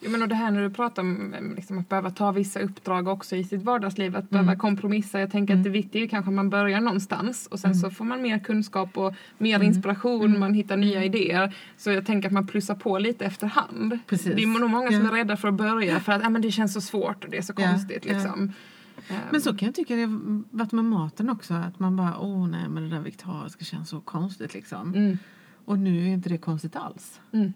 Ja, 0.00 0.10
men 0.10 0.22
och 0.22 0.28
det 0.28 0.34
här 0.34 0.50
när 0.50 0.62
du 0.62 0.70
pratar 0.70 1.02
om 1.02 1.34
em, 1.34 1.54
liksom, 1.54 1.78
att 1.78 1.88
behöva 1.88 2.10
ta 2.10 2.32
vissa 2.32 2.60
uppdrag 2.60 3.08
också 3.08 3.36
i 3.36 3.44
sitt 3.44 3.62
vardagsliv, 3.62 4.16
att 4.16 4.30
behöva 4.30 4.56
kompromissa. 4.56 5.20
Jag 5.20 5.30
tänker 5.30 5.54
att 5.56 5.64
det 5.64 5.70
viktiga 5.70 6.02
är 6.02 6.08
kanske 6.08 6.28
att 6.28 6.34
man 6.34 6.50
börjar 6.50 6.80
någonstans 6.80 7.46
och 7.46 7.58
sen 7.58 7.74
så 7.74 7.90
får 7.90 8.04
man 8.04 8.22
mer 8.22 8.38
kunskap 8.38 8.98
och 8.98 9.14
mer 9.38 9.62
inspiration, 9.62 10.38
man 10.38 10.54
hittar 10.54 10.76
nya 10.76 11.04
idéer. 11.04 11.56
Så 11.76 11.90
jag 11.90 12.06
tänker 12.06 12.28
att 12.28 12.32
man 12.32 12.46
plussar 12.46 12.74
på 12.74 12.98
lite 12.98 13.24
efterhand. 13.24 13.98
Precis. 14.06 14.34
Det 14.36 14.42
är 14.42 14.60
nog 14.60 14.70
många 14.70 14.86
som 14.90 15.00
Ja. 15.00 15.08
är 15.08 15.12
rädda 15.12 15.36
för 15.36 15.48
att 15.48 15.54
börja 15.54 16.00
för 16.00 16.12
att 16.12 16.22
äh, 16.22 16.30
men 16.30 16.42
det 16.42 16.50
känns 16.50 16.72
så 16.72 16.80
svårt 16.80 17.24
och 17.24 17.30
det 17.30 17.36
är 17.38 17.42
så 17.42 17.52
Ja, 17.56 17.68
konstigt. 17.70 18.04
ja. 18.06 18.12
Liksom. 18.12 18.52
Em, 19.08 19.16
Men 19.30 19.40
så 19.40 19.56
kan 19.56 19.66
jag 19.66 19.74
tycka 19.74 19.96
det 19.96 20.02
har 20.02 20.56
varit 20.56 20.72
med 20.72 20.84
maten 20.84 21.30
också. 21.30 21.54
Att 21.54 21.78
man 21.78 21.96
bara, 21.96 22.18
åh 22.18 22.48
nej 22.48 22.68
men 22.68 22.82
det 22.82 22.88
där 22.96 23.00
vegetariska 23.00 23.64
känns 23.64 23.88
så 23.88 24.00
konstigt 24.00 24.54
liksom. 24.54 25.18
Och 25.66 25.78
nu 25.78 26.02
är 26.08 26.08
inte 26.12 26.28
det 26.28 26.38
konstigt 26.38 26.76
alls. 26.76 27.20
mm. 27.32 27.52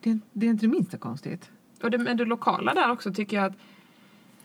Det, 0.00 0.10
är- 0.10 0.18
det 0.32 0.46
är 0.46 0.50
inte 0.50 0.66
det 0.66 0.70
minsta 0.70 0.98
konstigt. 0.98 1.50
Och 1.82 1.90
det, 1.90 1.98
med 1.98 2.16
det 2.16 2.24
lokala 2.24 2.74
där 2.74 2.90
också 2.90 3.12
tycker 3.12 3.36
jag 3.36 3.46
att 3.46 3.56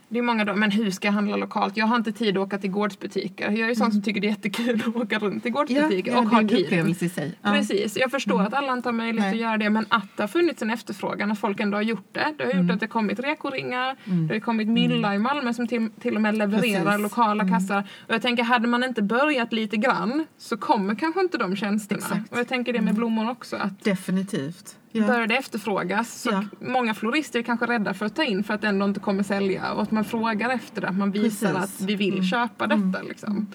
det 0.10 0.20
är 0.20 0.22
många 0.22 0.46
då, 0.46 0.56
men 0.56 0.72
hur 0.72 0.92
ska 0.92 1.08
jag 1.08 1.14
handla 1.14 1.36
lokalt? 1.36 1.78
Jag 1.78 1.86
har 1.86 1.96
inte 1.96 2.12
tid 2.12 2.38
att 2.38 2.48
åka 2.48 2.58
till 2.58 2.72
gårdsbutiker. 2.72 3.52
Jag 3.52 3.60
är 3.60 3.68
ju 3.68 3.76
sån 3.76 3.92
som 3.92 4.02
tycker 4.02 4.22
det 4.22 4.28
är 4.28 4.30
jättekul 4.30 4.84
att 4.88 4.96
åka 4.96 5.20
runt 5.20 5.44
till 5.44 5.52
gårdsbutiker 5.52 6.18
och 6.18 6.24
det 6.24 6.36
är 6.36 6.42
ha 6.42 6.42
upplevelse 6.42 7.06
i 7.06 7.10
sig. 7.10 7.38
Ja. 7.42 7.52
Precis, 7.52 7.98
jag 7.98 8.12
förstår 8.12 8.42
att 8.42 8.54
alla 8.54 8.74
inte 8.74 8.88
har 8.90 8.94
möjlighet 8.94 9.22
Nej. 9.22 9.34
att 9.34 9.42
göra 9.42 9.58
det 9.58 9.70
men 9.70 9.86
att 9.90 10.18
det 10.18 10.24
har 10.24 10.28
funnits 10.28 10.62
en 10.62 10.70
efterfrågan, 10.70 11.32
att 11.32 11.40
folk 11.40 11.60
ändå 11.60 11.78
har 11.78 11.82
gjort 11.82 12.08
det. 12.12 12.34
Det 12.38 12.44
har 12.44 12.52
gjort 12.52 12.72
att 12.72 12.80
det 12.80 12.86
har 12.86 12.92
kommit 12.92 13.20
rekoringar, 13.20 13.96
det 14.28 14.34
har 14.34 14.40
kommit 14.40 14.68
Milla 14.68 15.16
i 15.16 15.20
Malmö 15.20 15.54
som 15.54 15.68
till, 15.68 15.90
till 16.00 16.16
och 16.16 16.22
med 16.22 16.38
levererar 16.38 16.86
Precis. 16.86 17.02
lokala 17.02 17.50
kassar. 17.50 17.90
Och 18.08 18.14
jag 18.14 18.22
tänker, 18.22 18.44
hade 18.44 18.68
man 18.68 18.84
inte 18.84 19.02
börjat 19.02 19.54
lite 19.54 19.78
grann 19.78 20.26
så 20.38 20.58
kommer 20.58 20.96
kanske 20.96 21.22
inte 21.22 21.38
de 21.38 21.56
tjänsterna. 21.56 22.00
Exakt. 22.00 22.34
Och 22.34 22.40
jag 22.40 22.48
tänker 22.48 22.74
det 22.74 22.82
med 22.82 22.96
blommor 22.96 23.30
också, 23.30 23.56
att 23.56 23.84
Definitivt. 23.84 24.79
Ja. 24.92 25.08
börjar 25.08 25.28
det 25.28 25.38
efterfrågas 25.38 26.22
så 26.22 26.30
Ja. 26.32 26.44
många 26.60 26.94
florister 26.94 27.40
är 27.40 27.44
kanske 27.44 27.66
rädda 27.68 27.94
för 27.94 28.06
att 28.06 28.16
ta 28.16 28.24
in 28.24 28.44
för 28.44 28.54
att 28.54 28.62
det 28.62 28.68
ändå 28.68 28.86
inte 28.86 29.00
kommer 29.00 29.24
sälja 29.24 29.74
och 29.74 29.82
att 29.82 29.92
man 29.92 30.04
frågar 30.06 30.50
efter 30.50 30.82
det, 30.82 30.88
att 30.88 30.98
man 30.98 31.12
visar 31.12 31.54
Precis. 31.54 31.82
att 31.82 31.88
vi 31.88 31.96
vill 31.96 32.14
Mm. 32.14 32.26
köpa 32.26 32.68
detta 32.68 33.02
liksom. 33.02 33.48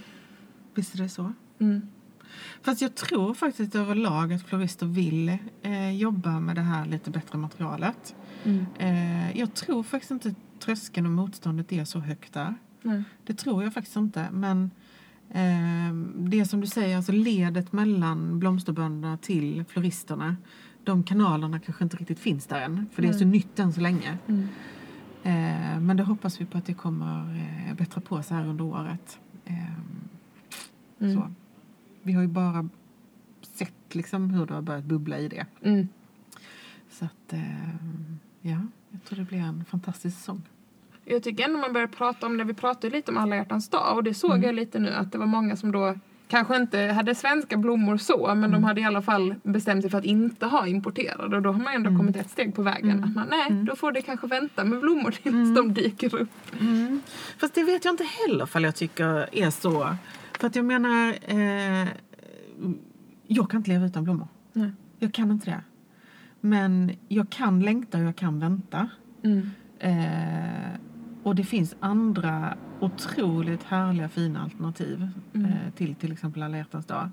Visst 0.75 0.95
är 0.95 0.99
det 0.99 1.09
så. 1.09 1.33
Mm. 1.59 1.83
Fast 2.63 2.83
jag 2.83 2.95
tror 2.95 3.35
faktiskt 3.35 3.75
överlag 3.75 4.33
att 4.33 4.43
florister 4.43 4.87
vill 4.87 5.39
eh, 5.63 5.91
jobba 5.97 6.41
med 6.41 6.57
det 6.57 6.63
här 6.63 6.87
lite 6.87 7.11
bättre 7.11 7.39
materialet. 7.39 8.15
Mm. 8.45 8.67
Eh, 8.79 9.39
jag 9.39 9.55
tror 9.55 9.83
faktiskt 9.83 10.11
inte 10.11 10.35
tröskeln 10.61 11.07
och 11.07 11.13
motståndet 11.13 11.73
är 11.73 11.85
så 11.85 11.99
högt 11.99 12.33
där. 12.33 12.55
Nej. 12.83 13.03
Det 13.27 13.35
tror 13.35 13.63
jag 13.65 13.75
faktiskt 13.75 13.97
inte. 13.97 14.27
Men 14.33 14.71
eh, 15.31 15.95
det 16.17 16.45
som 16.45 16.61
du 16.61 16.67
säger, 16.67 16.97
alltså 16.97 17.13
ledet 17.13 17.73
mellan 17.73 18.39
blomsterbönderna 18.39 19.17
till 19.17 19.65
floristerna. 19.69 20.37
De 20.85 21.03
kanalerna 21.03 21.59
kanske 21.61 21.85
inte 21.85 21.97
riktigt 21.97 22.19
finns 22.19 22.47
där 22.47 22.61
än. 22.61 22.87
För 22.93 23.03
det 23.03 23.09
är 23.09 23.13
så 23.13 23.25
nytt 23.25 23.59
än 23.59 23.73
så 23.73 23.81
länge. 23.81 24.19
Mm. 24.27 24.49
Eh, 25.23 25.81
men 25.81 25.97
det 25.97 26.03
hoppas 26.03 26.41
vi 26.41 26.45
på 26.47 26.59
att 26.59 26.67
det 26.67 26.75
kommer 26.75 27.37
eh, 27.69 27.75
bättra 27.75 28.01
på 28.01 28.23
sig 28.23 28.37
här 28.37 28.47
under 28.47 28.65
året. 28.65 29.19
Eh, 29.45 29.55
Mm. 30.99 31.17
så. 31.17 31.31
Vi 32.03 32.13
har 32.13 32.23
ju 32.23 32.29
bara 32.29 32.69
sett 33.43 33.95
liksom 33.95 34.31
hur 34.31 34.47
det 34.47 34.55
har 34.55 34.63
börjat 34.63 34.85
bubbla 34.85 35.19
i 35.19 35.29
det. 35.29 35.47
Mm. 35.63 35.89
Så 36.91 37.05
att, 37.05 37.33
eh, 37.33 37.69
ja, 38.41 38.59
jag 38.91 39.05
tror 39.05 39.19
det 39.19 39.25
blir 39.25 39.39
en 39.39 39.65
fantastisk 39.65 40.17
säsong. 40.17 40.43
Jag 41.05 41.23
tycker 41.23 41.45
ändå 41.45 41.59
man 41.59 41.73
börjar 41.73 41.87
prata 41.87 42.27
om 42.27 42.37
det. 42.37 42.45
Vi 42.45 42.55
pratade 42.55 42.97
lite 42.97 43.11
om 43.11 43.17
alla 43.19 43.37
hjärtans 43.37 43.69
dag 43.69 43.97
och 43.97 44.05
det 44.05 44.15
såg 44.15 44.31
Mm. 44.31 44.43
jag 44.43 44.55
lite 44.55 44.79
nu 44.79 44.91
att 44.91 45.13
det 45.13 45.19
var 45.19 45.27
många 45.27 45.57
som 45.57 45.73
då 45.73 45.95
kanske 46.29 46.57
inte 46.57 46.79
hade 46.81 47.15
svenska 47.15 47.57
blommor 47.57 47.97
så 47.97 48.27
men 48.29 48.39
Mm. 48.39 48.51
de 48.53 48.65
hade 48.65 48.81
i 48.81 48.85
alla 48.85 49.03
fall 49.03 49.35
bestämt 49.43 49.83
sig 49.83 49.91
för 49.91 49.99
att 49.99 50.05
inte 50.05 50.47
ha 50.47 50.67
importerade 50.67 51.37
och 51.37 51.43
då 51.43 51.53
har 51.53 51.59
man 51.61 51.75
ändå 51.75 51.89
Mm. 51.89 51.99
kommit 52.01 52.17
ett 52.17 52.31
steg 52.31 52.55
på 52.55 52.63
vägen. 52.63 52.91
Mm. 52.91 53.05
Att 53.05 53.15
man, 53.15 53.27
nej, 53.31 53.47
Mm. 53.51 53.65
då 53.65 53.77
får 53.77 53.93
det 53.93 54.03
kanske 54.03 54.27
vänta 54.27 54.65
med 54.65 54.81
blommor 54.81 55.11
tills 55.11 55.27
Mm. 55.35 55.55
de 55.55 55.75
dyker 55.75 56.15
upp. 56.15 56.29
Mm. 56.61 57.01
Fast 57.39 57.55
det 57.55 57.65
vet 57.65 57.85
jag 57.85 57.93
inte 57.93 58.05
heller 58.29 58.47
fall 58.47 58.65
jag 58.65 58.75
tycker 58.75 59.29
är 59.37 59.51
så. 59.51 59.97
För 60.41 60.47
att 60.47 60.57
jag 60.57 60.65
menar, 60.65 61.15
eh, 61.27 61.89
jag 63.27 63.51
kan 63.51 63.59
inte 63.59 63.71
leva 63.71 63.87
utan 63.87 64.05
blommor. 64.05 64.29
Nej. 64.53 64.71
Jag 64.99 65.13
kan 65.15 65.31
inte 65.31 65.51
det. 65.51 65.61
Men 66.41 66.93
jag 67.09 67.31
kan 67.31 67.61
längta 67.61 67.99
och 67.99 68.05
jag 68.05 68.17
kan 68.17 68.41
vänta. 68.41 68.89
Eh, 69.79 70.75
och 71.25 71.35
det 71.35 71.45
finns 71.45 71.77
andra 71.81 72.57
otroligt 72.81 73.63
härliga 73.63 74.09
fina 74.09 74.43
alternativ 74.43 75.09
Mm. 75.33 75.47
eh, 75.53 75.71
till 75.77 75.95
till 75.95 76.13
exempel 76.13 76.43
alla 76.43 76.59
dag. 76.87 77.11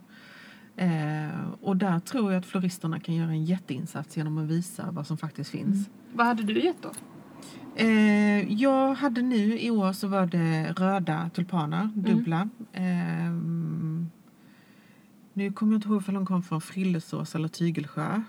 Eh, 0.76 1.30
och 1.62 1.78
där 1.78 2.00
tror 2.00 2.32
jag 2.32 2.40
att 2.40 2.46
floristerna 2.46 3.00
kan 3.00 3.16
göra 3.16 3.30
en 3.30 3.46
jätteinsats 3.46 4.18
genom 4.18 4.38
att 4.38 4.46
visa 4.46 4.92
vad 4.92 5.08
som 5.08 5.18
faktiskt 5.18 5.50
finns. 5.50 5.90
Vad 6.14 6.28
hade 6.28 6.44
du 6.44 6.62
gett 6.64 6.82
då? 6.82 6.92
Eh, 7.76 8.54
jag 8.54 8.94
hade 8.96 9.22
nu 9.22 9.60
i 9.60 9.72
år 9.72 9.94
så 9.94 10.08
var 10.08 10.26
det 10.26 10.72
röda 10.78 11.30
tulpaner, 11.34 11.90
dubbla. 11.96 12.50
Eh, 12.74 13.32
nu 15.34 15.52
kommer 15.52 15.74
jag 15.74 15.78
inte 15.78 15.88
ihåg 15.88 16.04
om 16.08 16.14
de 16.14 16.26
kom 16.26 16.44
från 16.44 16.62
Frillesås 16.62 17.36
eller 17.36 17.48
Tygelsjö. 17.48 18.24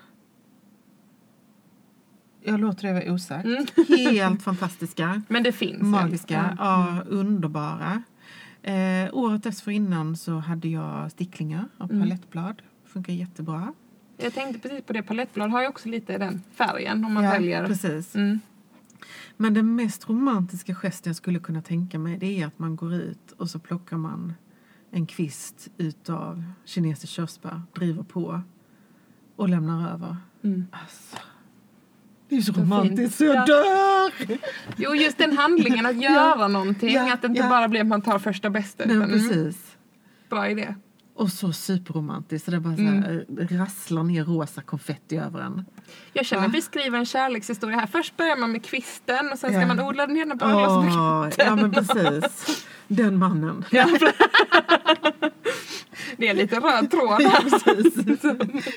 Jag 2.45 2.61
låter 2.61 2.89
det 2.89 2.93
vara 2.93 3.13
osagt. 3.15 3.45
Mm. 3.45 3.67
Helt 4.15 4.43
fantastiska. 4.43 5.23
Men 5.29 5.43
det 5.43 5.53
finns. 5.53 5.83
Magiska, 5.83 6.57
Ja. 6.59 6.97
ja, 6.97 7.03
underbara. 7.09 8.03
Eh, 8.63 9.09
året 9.15 9.43
dessförinnan 9.43 10.17
så 10.17 10.39
hade 10.39 10.69
jag 10.69 11.11
sticklingar 11.11 11.69
av 11.79 11.91
Mm. 11.91 12.03
palettblad. 12.03 12.63
Funkar 12.85 13.13
jättebra. 13.13 13.73
Jag 14.17 14.35
tänkte 14.35 14.69
precis 14.69 14.85
på 14.85 14.93
det. 14.93 15.03
Palettblad 15.03 15.51
har 15.51 15.63
ju 15.63 15.69
också 15.69 15.89
lite 15.89 16.19
den 16.19 16.43
färgen 16.55 17.05
om 17.05 17.13
man 17.15 17.25
ja, 17.25 17.31
väljer. 17.31 17.67
Precis. 17.67 18.15
Mm. 18.15 18.41
Men 19.37 19.55
den 19.55 19.75
mest 19.77 20.09
romantiska 20.09 20.75
gesten 20.75 21.11
jag 21.11 21.17
skulle 21.17 21.39
kunna 21.39 21.63
tänka 21.63 21.99
mig 21.99 22.19
det 22.19 22.41
är 22.43 22.47
att 22.47 22.59
man 22.59 22.77
går 22.77 22.95
ut 22.95 23.33
och 23.37 23.51
så 23.51 23.59
plockar 23.59 23.97
man 23.97 24.33
en 24.91 25.07
kvist 25.07 25.69
utav 25.77 26.45
kinesiskt 26.65 27.13
körsbär, 27.15 27.63
driver 27.75 28.03
på 28.03 28.41
och 29.37 29.49
lämnar 29.49 29.93
över. 29.93 30.17
Mm. 30.45 30.67
Alltså, 30.73 31.17
det 32.33 32.39
är 32.39 32.41
så 32.43 32.53
romantiskt 32.53 33.19
så 33.19 33.25
jag 33.25 33.37
Ja. 33.37 33.47
dör! 33.47 34.39
Jo, 34.77 34.95
just 34.95 35.19
den 35.19 35.37
handlingen 35.39 35.87
att 35.87 35.97
göra 36.03 36.49
någonting. 36.49 36.95
ja, 36.95 37.13
att 37.13 37.23
det 37.23 37.29
inte 37.29 37.41
ja. 37.41 37.49
bara 37.49 37.69
blir 37.69 37.81
att 37.81 37.87
man 37.87 38.03
tar 38.03 38.19
första 38.19 38.51
bästa. 38.51 38.85
Nej, 38.87 38.97
utan, 38.97 39.11
mm, 39.11 39.29
precis. 39.29 39.57
bra 40.31 40.49
idé. 40.51 40.75
Och 41.15 41.29
så 41.33 41.53
superromantiskt. 41.53 42.45
Så 42.45 42.51
det 42.51 42.61
bara 42.61 42.77
så 42.77 42.81
Mm. 42.83 43.03
här, 43.03 43.27
rasslar 43.59 44.03
ner 44.03 44.25
rosa 44.25 44.63
konfetti 44.63 45.17
över 45.17 45.41
en. 45.41 45.65
Jag 46.13 46.27
känner 46.27 46.47
att 46.47 46.55
vi 46.55 46.63
skriver 46.63 46.99
en 46.99 47.07
kärlekshistoria 47.07 47.77
här. 47.79 47.87
Först 47.87 48.17
börjar 48.17 48.37
man 48.37 48.53
med 48.53 48.65
kvisten 48.65 49.33
och 49.33 49.39
sen 49.39 49.51
ska 49.51 49.61
Ja. 49.61 49.67
man 49.67 49.81
odla 49.81 50.07
den 50.07 50.17
ena 50.17 50.35
brödlösa 50.35 50.77
Åh, 50.79 51.29
ja 51.39 51.57
men 51.57 51.73
precis. 51.73 52.67
Den 52.89 53.19
mannen. 53.19 53.65
Ja. 53.71 53.87
Det 56.17 56.29
är 56.29 56.35
lite 56.35 56.57
röd 56.57 56.91
tråd 56.91 57.21
Ja, 57.23 57.29
här. 57.29 57.43
precis. 57.43 58.23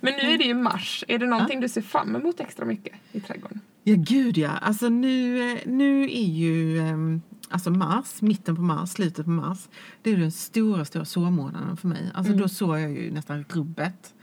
Men 0.00 0.12
nu 0.12 0.32
är 0.32 0.38
det 0.38 0.44
ju 0.44 0.54
mars. 0.54 1.04
Är 1.08 1.18
det 1.18 1.26
någonting 1.26 1.60
du 1.60 1.68
ser 1.68 1.82
fram 1.82 2.16
emot 2.16 2.40
extra 2.40 2.64
mycket 2.64 2.92
i 3.12 3.20
trädgården? 3.20 3.60
Ja 3.82 3.94
gud 3.98 4.38
ja. 4.38 4.50
Alltså 4.50 4.88
nu, 4.88 5.38
nu 5.66 6.02
är 6.02 6.26
ju 6.26 6.78
ehm, 6.78 7.20
alltså 7.48 7.70
mars, 7.70 8.22
mitten 8.22 8.56
på 8.56 8.62
mars, 8.62 8.90
slutet 8.90 9.24
på 9.24 9.30
mars. 9.30 9.68
Det 10.02 10.10
är 10.10 10.16
den 10.16 10.32
stora, 10.32 10.84
stora 10.84 11.04
såmånaden 11.04 11.76
för 11.76 11.88
mig. 11.88 12.10
Alltså 12.14 12.32
Mm. 12.32 12.42
då 12.42 12.48
sår 12.48 12.78
jag 12.78 12.90
ju 12.92 13.10
nästan 13.10 13.44
rubbet. 13.48 14.14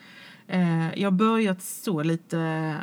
Eh, 0.48 1.00
jag 1.00 1.12
har 1.12 1.18
börjat 1.18 1.62
så 1.62 2.04
lite, 2.04 2.38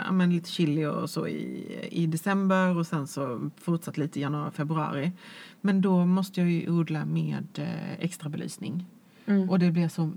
ja, 0.07 0.13
men 0.13 0.31
lite 0.33 0.51
chili 0.51 0.87
och 0.87 1.11
så 1.11 1.29
i, 1.29 1.67
i 1.91 2.07
december 2.07 2.77
och 2.77 2.87
sen 2.87 3.07
så 3.07 3.51
fortsatt 3.61 3.97
lite 3.97 4.19
i 4.19 4.23
januari, 4.23 4.51
februari. 4.51 5.13
Men 5.61 5.81
då 5.81 6.07
måste 6.07 6.41
jag 6.41 6.51
ju 6.51 6.71
odla 6.71 7.05
med 7.05 7.47
eh, 7.55 7.93
extra 8.05 8.29
belysning. 8.29 8.87
Mm. 9.27 9.51
Och 9.51 9.59
det 9.59 9.71
blir 9.71 9.89
så... 9.89 10.13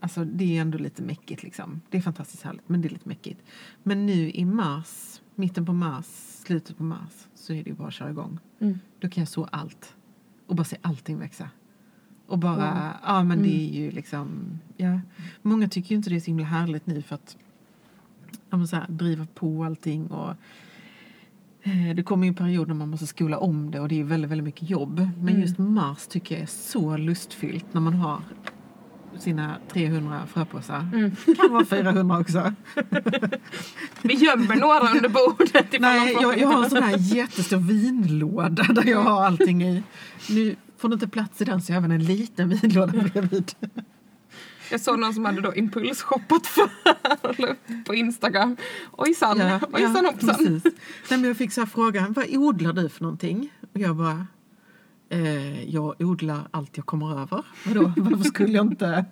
Alltså 0.00 0.24
det 0.24 0.56
är 0.56 0.60
ändå 0.60 0.78
lite 0.78 1.02
mäckigt 1.02 1.42
liksom. 1.42 1.80
Det 1.90 1.98
är 1.98 2.02
fantastiskt 2.02 2.42
härligt 2.42 2.68
men 2.68 2.82
det 2.82 2.88
är 2.88 2.90
lite 2.90 3.08
mäckigt. 3.08 3.42
Men 3.82 4.06
nu 4.06 4.30
i 4.30 4.44
mars, 4.44 5.20
mitten 5.34 5.66
på 5.66 5.72
mars, 5.72 6.06
slutet 6.44 6.76
på 6.76 6.82
mars 6.82 7.28
så 7.34 7.52
är 7.52 7.64
det 7.64 7.70
ju 7.70 7.76
bara 7.76 7.88
att 7.88 7.94
köra 7.94 8.10
igång. 8.10 8.38
Mm. 8.60 8.78
Då 9.00 9.08
kan 9.08 9.20
jag 9.20 9.28
så 9.28 9.44
allt. 9.44 9.94
Och 10.46 10.56
bara 10.56 10.64
se 10.64 10.76
allting 10.82 11.18
växa. 11.18 11.50
Och 12.26 12.38
bara, 12.38 12.54
Wow. 12.74 12.92
ja 13.04 13.24
men 13.24 13.42
det 13.42 13.48
Mm. 13.48 13.60
är 13.60 13.80
ju 13.80 13.90
liksom, 13.90 14.28
ja. 14.76 15.00
Många 15.42 15.68
tycker 15.68 15.90
ju 15.90 15.96
inte 15.96 16.10
det 16.10 16.16
är 16.16 16.20
så 16.20 16.26
himla 16.26 16.44
härligt 16.44 16.86
nu 16.86 17.02
för 17.02 17.14
att 17.14 17.36
ja, 18.50 18.66
så 18.66 18.76
här, 18.76 18.86
driva 18.88 19.26
på 19.34 19.64
allting 19.64 20.06
och 20.06 20.30
eh, 21.62 21.94
det 21.96 22.02
kommer 22.02 22.24
ju 22.24 22.28
en 22.28 22.34
period 22.34 22.68
när 22.68 22.74
man 22.74 22.88
måste 22.88 23.06
skola 23.06 23.38
om 23.38 23.70
det 23.70 23.80
och 23.80 23.88
det 23.88 24.00
är 24.00 24.04
väldigt, 24.04 24.30
väldigt 24.30 24.44
mycket 24.44 24.70
jobb. 24.70 24.98
Men 25.16 25.28
Mm. 25.28 25.40
just 25.40 25.58
mars 25.58 26.06
tycker 26.06 26.34
jag 26.34 26.42
är 26.42 26.46
så 26.46 26.96
lustfyllt 26.96 27.74
när 27.74 27.80
man 27.80 27.94
har 27.94 28.22
sina 29.18 29.56
300 29.72 30.22
fröpåsar. 30.32 30.88
Mm. 30.94 31.16
Kan 31.36 31.52
vara 31.52 31.64
400 31.64 32.18
också. 32.18 32.52
Vi 34.02 34.14
gömmer 34.14 34.56
några 34.56 34.92
under 34.92 35.08
bordet. 35.08 35.80
Nej, 35.80 36.16
jag, 36.20 36.38
jag 36.38 36.48
har 36.48 36.64
en 36.64 36.70
sån 36.70 36.82
här 36.82 37.14
jättestor 37.16 37.56
vinlåda 37.56 38.62
där 38.62 38.84
jag 38.84 39.02
har 39.02 39.24
allting 39.24 39.62
i. 39.62 39.82
Nu 40.28 40.56
får 40.78 40.88
det 40.88 40.92
inte 40.94 41.08
plats 41.08 41.40
i 41.40 41.44
den 41.44 41.62
så 41.62 41.72
jag 41.72 41.76
har 41.76 41.80
även 41.80 41.92
en 41.92 42.04
liten 42.04 42.48
vinlåda 42.48 42.92
bredvid. 42.92 43.52
Jag 44.70 44.80
såg 44.80 44.98
någon 44.98 45.14
som 45.14 45.24
hade 45.24 45.40
då 45.40 45.54
impulsshoppat 45.54 46.46
för 46.46 46.70
på 47.84 47.94
Instagram. 47.94 48.56
Ojsan, 48.92 49.40
ojsan 49.72 50.04
hoppsan. 50.06 50.36
precis. 50.36 50.64
Nej, 50.64 50.72
men 51.20 51.24
jag 51.24 51.36
fick 51.36 51.52
så 51.52 51.60
här 51.60 51.68
frågan, 51.68 52.12
vad 52.12 52.36
odlar 52.36 52.72
du 52.72 52.88
för 52.88 53.02
någonting? 53.02 53.52
Och 53.74 53.80
jag 53.80 53.96
bara, 53.96 54.26
eh, 55.10 55.64
jag 55.70 55.94
odlar 56.00 56.48
allt 56.50 56.76
jag 56.76 56.86
kommer 56.86 57.20
över. 57.20 57.44
Vadå, 57.66 57.92
varför 57.96 58.24
skulle 58.24 58.52
jag 58.52 58.66
inte? 58.66 59.04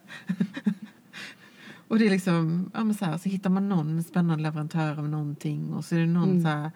och 1.88 1.98
det 1.98 2.06
är 2.06 2.11
liksom, 2.11 2.70
ja 2.74 2.94
så 2.94 3.04
här, 3.04 3.18
så 3.18 3.28
hittar 3.28 3.50
man 3.50 3.68
någon 3.68 4.02
spännande 4.02 4.42
leverantör 4.42 4.98
av 4.98 5.08
någonting 5.08 5.72
och 5.74 5.84
så 5.84 5.94
är 5.96 6.00
det 6.00 6.06
någon 6.06 6.30
Mm. 6.30 6.42
så 6.42 6.48
här, 6.48 6.70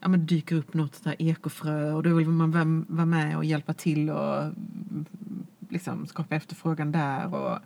ja 0.00 0.08
men 0.08 0.26
dyker 0.26 0.56
upp 0.56 0.74
något 0.74 0.94
så 0.94 1.08
här 1.08 1.16
ekofrö 1.22 1.92
och 1.92 2.02
då 2.02 2.14
vill 2.14 2.28
man 2.28 2.50
vara- 2.50 2.84
vara 2.88 3.06
med 3.06 3.36
och 3.36 3.44
hjälpa 3.44 3.74
till 3.74 4.10
och 4.10 4.42
mm, 4.42 5.04
liksom 5.68 6.06
skapa 6.06 6.34
efterfrågan 6.34 6.92
där 6.92 7.34
och 7.34 7.58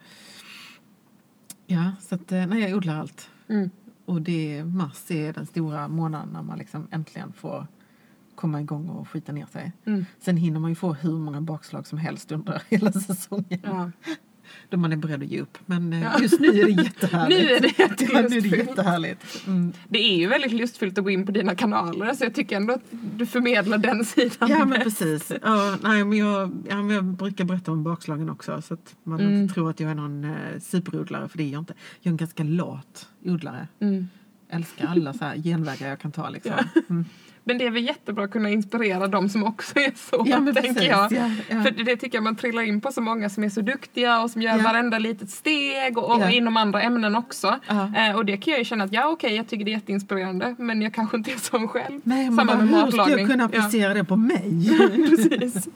ja, 1.66 1.92
så 2.00 2.14
att 2.14 2.32
eh, 2.32 2.46
nej, 2.46 2.60
jag 2.62 2.76
odlar 2.76 2.98
allt. 3.00 3.30
Mm. 3.48 3.70
Och 4.04 4.22
det, 4.22 4.64
mars 4.64 5.10
är 5.10 5.32
den 5.32 5.46
stora 5.46 5.88
månaden 5.88 6.28
när 6.32 6.42
man 6.42 6.58
liksom 6.58 6.86
äntligen 6.90 7.32
får 7.32 7.66
komma 8.42 8.60
igång 8.60 8.88
och 8.88 9.08
skita 9.08 9.32
ner 9.32 9.46
sig. 9.46 9.72
Mm. 9.86 10.06
Sen 10.20 10.36
hinner 10.36 10.60
man 10.60 10.70
ju 10.70 10.74
få 10.74 10.92
hur 10.92 11.18
många 11.18 11.40
bakslag 11.40 11.86
som 11.86 11.98
helst 11.98 12.32
under 12.32 12.62
hela 12.68 12.92
säsongen. 12.92 13.60
Ja. 13.64 13.90
Då 14.68 14.76
man 14.76 14.92
är 14.92 14.96
beredd 14.96 15.22
att 15.22 15.28
ge 15.28 15.40
upp. 15.40 15.58
Men 15.66 15.92
eh, 15.92 16.02
Ja. 16.02 16.18
just 16.22 16.40
nu 16.40 16.48
är 16.48 16.64
det 16.64 16.82
jättehärligt. 16.82 17.40
Nu 17.48 17.54
är 17.54 17.60
det 17.60 17.72
Ja, 17.78 17.86
nu 17.88 18.16
är 18.16 18.18
det 18.20 18.22
jättelustfyllt. 18.22 18.68
jättehärligt. 18.68 19.46
Mm. 19.46 19.72
Det 19.88 19.98
är 19.98 20.16
ju 20.16 20.28
väldigt 20.28 20.52
lustfyllt 20.52 20.98
att 20.98 21.04
gå 21.04 21.10
in 21.10 21.26
på 21.26 21.32
dina 21.32 21.54
kanaler 21.54 22.14
så 22.14 22.24
jag 22.24 22.34
tycker 22.34 22.56
ändå 22.56 22.74
att 22.74 22.84
du 22.90 23.26
förmedlar 23.26 23.78
den 23.78 24.04
sidan 24.04 24.48
Ja 24.50 24.58
men 24.58 24.68
bäst. 24.70 24.82
precis. 24.82 25.32
Ja, 25.42 25.76
nej, 25.82 26.04
men 26.04 26.18
jag, 26.18 26.52
ja, 26.68 26.76
men 26.82 26.90
jag 26.96 27.04
brukar 27.04 27.44
berätta 27.44 27.72
om 27.72 27.82
bakslagen 27.84 28.30
också 28.30 28.62
så 28.62 28.74
att 28.74 28.96
man 29.04 29.20
Mm. 29.20 29.34
inte 29.42 29.54
tror 29.54 29.70
att 29.70 29.80
jag 29.80 29.90
är 29.90 29.94
någon 29.94 30.24
eh, 30.24 30.58
superodlare 30.60 31.28
för 31.28 31.38
det 31.38 31.44
är 31.44 31.48
jag 31.52 31.60
inte. 31.62 31.74
Jag 32.00 32.10
är 32.10 32.12
en 32.12 32.16
ganska 32.16 32.42
lat 32.42 33.08
odlare. 33.24 33.68
Mm. 33.80 34.08
Älskar 34.50 34.86
alla 34.86 35.12
så 35.12 35.24
här 35.24 35.36
genvägar 35.36 35.88
jag 35.88 35.98
kan 36.00 36.12
ta 36.12 36.28
liksom. 36.30 36.52
Mm. 36.90 37.04
Men 37.44 37.58
det 37.58 37.66
är 37.66 37.70
väl 37.70 37.84
jättebra 37.84 38.24
att 38.24 38.30
kunna 38.30 38.50
inspirera 38.50 39.06
de 39.06 39.28
som 39.28 39.44
också 39.44 39.78
är 39.78 39.92
så, 39.96 40.24
Ja 40.26 40.36
tänker 40.36 40.52
precis. 40.62 40.82
jag. 40.82 41.12
Ja, 41.12 41.30
ja. 41.50 41.62
För 41.62 41.84
det, 41.84 41.96
tycker 41.96 42.16
jag 42.18 42.24
man 42.24 42.36
trillar 42.36 42.62
in 42.62 42.80
på 42.80 42.92
så 42.92 43.00
många 43.00 43.30
som 43.30 43.44
är 43.44 43.48
så 43.48 43.60
duktiga 43.60 44.22
och 44.22 44.30
som 44.30 44.42
gör 44.42 44.56
Ja. 44.56 44.62
varenda 44.64 44.98
litet 44.98 45.30
steg 45.30 45.98
och, 45.98 46.16
och 46.16 46.30
inom 46.30 46.56
andra 46.56 46.82
ämnen 46.82 47.16
också. 47.16 47.58
Ja. 47.66 47.90
Eh, 47.96 48.16
och 48.16 48.24
det 48.24 48.36
kan 48.36 48.50
jag 48.50 48.58
ju 48.58 48.64
känna 48.64 48.84
att 48.84 48.92
ja 48.92 49.06
okej, 49.08 49.36
jag 49.36 49.48
tycker 49.48 49.64
det 49.64 49.70
är 49.70 49.72
jätteinspirerande 49.72 50.54
men 50.58 50.82
jag 50.82 50.94
kanske 50.94 51.16
inte 51.16 51.32
är 51.32 51.36
sån 51.36 51.68
själv. 51.68 52.00
Nej, 52.04 52.24
men 52.30 52.36
Samma 52.36 52.54
bara, 52.56 52.64
med 52.64 52.84
hur 52.84 52.90
ska 52.90 53.18
jag 53.18 53.30
kunna 53.30 53.44
applicera 53.44 53.94
det 53.94 54.04
på 54.04 54.16
mig? 54.16 54.68
Precis. 55.08 55.68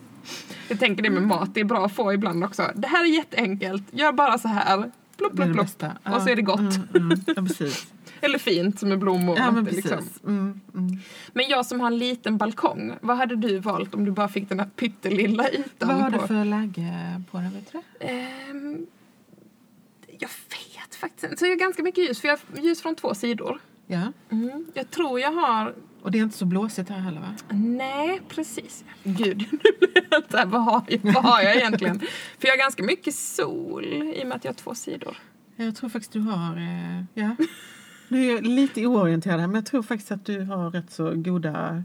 Jag 0.68 0.80
tänker 0.80 1.02
det 1.02 1.10
med 1.10 1.22
mat, 1.22 1.54
det 1.54 1.60
är 1.60 1.64
bra 1.64 1.86
att 1.86 1.92
få 1.92 2.12
ibland 2.12 2.44
också. 2.44 2.70
Det 2.74 2.88
här 2.88 3.04
är 3.04 3.08
jätteenkelt, 3.08 3.82
gör 3.90 4.12
bara 4.12 4.38
så 4.38 4.48
här. 4.48 4.90
Plopp, 5.16 5.36
plopp, 5.36 5.52
plopp. 5.52 5.92
Och 6.04 6.22
så 6.22 6.28
är 6.28 6.36
det 6.36 6.42
gott. 6.42 6.60
Mm, 6.60 6.88
mm, 6.94 7.20
ja, 7.26 7.34
precis. 7.34 7.86
Eller 8.20 8.38
fint 8.38 8.82
med 8.82 8.98
blommor. 8.98 9.36
Ja, 9.38 9.50
men 9.50 9.66
är 9.66 9.70
precis. 9.70 9.84
liksom- 9.84 10.08
Mm, 10.26 10.60
mm. 10.74 10.98
Men 11.32 11.48
jag 11.48 11.66
som 11.66 11.80
har 11.80 11.86
en 11.86 11.98
liten 11.98 12.36
balkong, 12.38 12.92
vad 13.00 13.16
hade 13.16 13.36
du 13.36 13.58
valt 13.58 13.94
om 13.94 14.04
du 14.04 14.10
bara 14.10 14.28
fick 14.28 14.48
den 14.48 14.58
här 14.60 14.66
pyttelilla 14.76 15.50
ytan 15.50 15.88
Vad 15.88 15.96
har 15.96 16.10
du 16.10 16.18
för 16.18 16.44
läge 16.44 17.22
på 17.30 17.38
den? 17.38 17.50
Vet 17.50 17.72
du? 17.72 18.06
Ehm, 18.06 18.86
jag 20.18 20.28
vet 20.28 20.94
faktiskt 20.94 21.24
inte. 21.24 21.36
Så 21.36 21.44
jag 21.44 21.50
har 21.50 21.56
ganska 21.56 21.82
mycket 21.82 22.08
ljus, 22.08 22.20
för 22.20 22.28
jag 22.28 22.38
har 22.54 22.62
ljus 22.62 22.82
från 22.82 22.94
två 22.94 23.14
sidor. 23.14 23.58
Ja. 23.86 24.12
Mm. 24.30 24.66
Jag 24.74 24.90
tror 24.90 25.20
jag 25.20 25.32
har... 25.32 25.74
Och 26.02 26.10
det 26.12 26.18
är 26.18 26.22
inte 26.22 26.38
så 26.38 26.44
blåsigt 26.44 26.88
här 26.90 26.98
heller 26.98 27.20
va? 27.20 27.34
Nej, 27.50 28.20
precis. 28.28 28.84
Gud, 29.04 29.38
nu 29.52 29.58
blir 29.80 30.06
jag 30.10 30.22
så 30.30 30.36
här, 30.36 30.46
vad 30.46 30.64
har 30.64 30.82
jag, 30.88 30.98
vad 31.02 31.24
har 31.24 31.42
jag 31.42 31.56
egentligen? 31.56 32.00
För 32.38 32.46
jag 32.48 32.52
har 32.52 32.58
ganska 32.58 32.82
mycket 32.82 33.14
sol 33.14 33.84
i 33.84 34.22
och 34.22 34.26
med 34.26 34.36
att 34.36 34.44
jag 34.44 34.52
har 34.52 34.56
två 34.56 34.74
sidor. 34.74 35.16
Jag 35.56 35.76
tror 35.76 35.90
faktiskt 35.90 36.12
du 36.12 36.20
har... 36.20 36.56
Eh, 36.56 37.04
ja. 37.14 37.36
Nu 38.08 38.24
är 38.24 38.34
jag 38.34 38.46
lite 38.46 38.86
oorienterad 38.86 39.40
här, 39.40 39.46
men 39.46 39.54
jag 39.54 39.66
tror 39.66 39.82
faktiskt 39.82 40.12
att 40.12 40.24
du 40.24 40.40
har 40.44 40.70
rätt 40.70 40.90
så 40.90 41.12
goda 41.14 41.84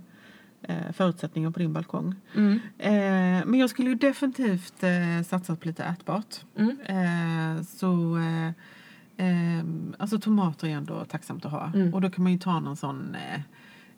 eh, 0.62 0.92
förutsättningar 0.94 1.52
på 1.52 1.60
din 1.60 1.74
balkong. 1.74 2.16
Mm. 2.36 2.60
Eh, 2.78 3.46
men 3.46 3.60
jag 3.60 3.70
skulle 3.70 3.90
ju 3.90 3.96
definitivt 3.96 4.84
eh, 4.84 5.24
satsa 5.28 5.56
på 5.56 5.68
lite 5.68 5.84
ätbart. 5.84 6.36
Mm. 6.56 6.78
Eh, 6.86 7.64
så... 7.64 8.18
Eh, 8.18 8.48
eh, 9.28 9.66
alltså 9.98 10.20
tomater 10.20 10.68
är 10.68 10.72
ändå 10.72 11.06
tacksamt 11.06 11.46
att 11.46 11.52
ha. 11.52 11.72
Mm. 11.74 11.94
Och 11.94 12.02
då 12.02 12.10
kan 12.10 12.24
man 12.24 12.34
ju 12.34 12.40
ta 12.40 12.60
någon 12.60 12.78
sån... 12.78 13.16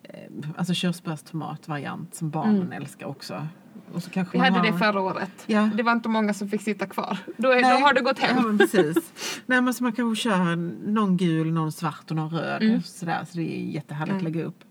Eh, 0.03 0.19
eh, 0.19 0.27
alltså 0.57 0.73
körsbärstomatvariant 0.73 2.15
som 2.15 2.29
barnen 2.29 2.55
Mm. 2.61 2.71
älskar 2.71 3.05
också. 3.05 3.47
Och 3.93 4.03
så 4.03 4.09
kanske 4.09 4.37
Vi 4.37 4.43
hade 4.43 4.57
har... 4.59 4.65
det 4.65 4.77
förra 4.77 5.01
året. 5.01 5.43
Ja. 5.45 5.69
Det 5.75 5.83
var 5.83 5.91
inte 5.91 6.09
många 6.09 6.33
som 6.33 6.49
fick 6.49 6.61
sitta 6.61 6.85
kvar. 6.85 7.17
Då, 7.37 7.51
är, 7.51 7.61
då 7.61 7.85
har 7.85 7.93
det 7.93 8.01
gått 8.01 8.19
hem. 8.19 8.57
Ja, 8.59 8.65
precis. 8.65 9.13
Nej, 9.45 9.61
men 9.61 9.73
så 9.73 9.83
man 9.83 9.91
kanske 9.93 10.23
kör 10.29 10.55
någon 10.91 11.17
gul, 11.17 11.53
någon 11.53 11.71
svart 11.71 12.09
och 12.09 12.15
någon 12.15 12.29
röd. 12.29 12.63
Mm. 12.63 12.81
Sådär, 12.81 13.25
så 13.29 13.37
det 13.37 13.57
är 13.57 13.65
jättehärligt 13.71 14.15
att 14.15 14.21
Mm. 14.21 14.33
lägga 14.33 14.45
upp. 14.45 14.63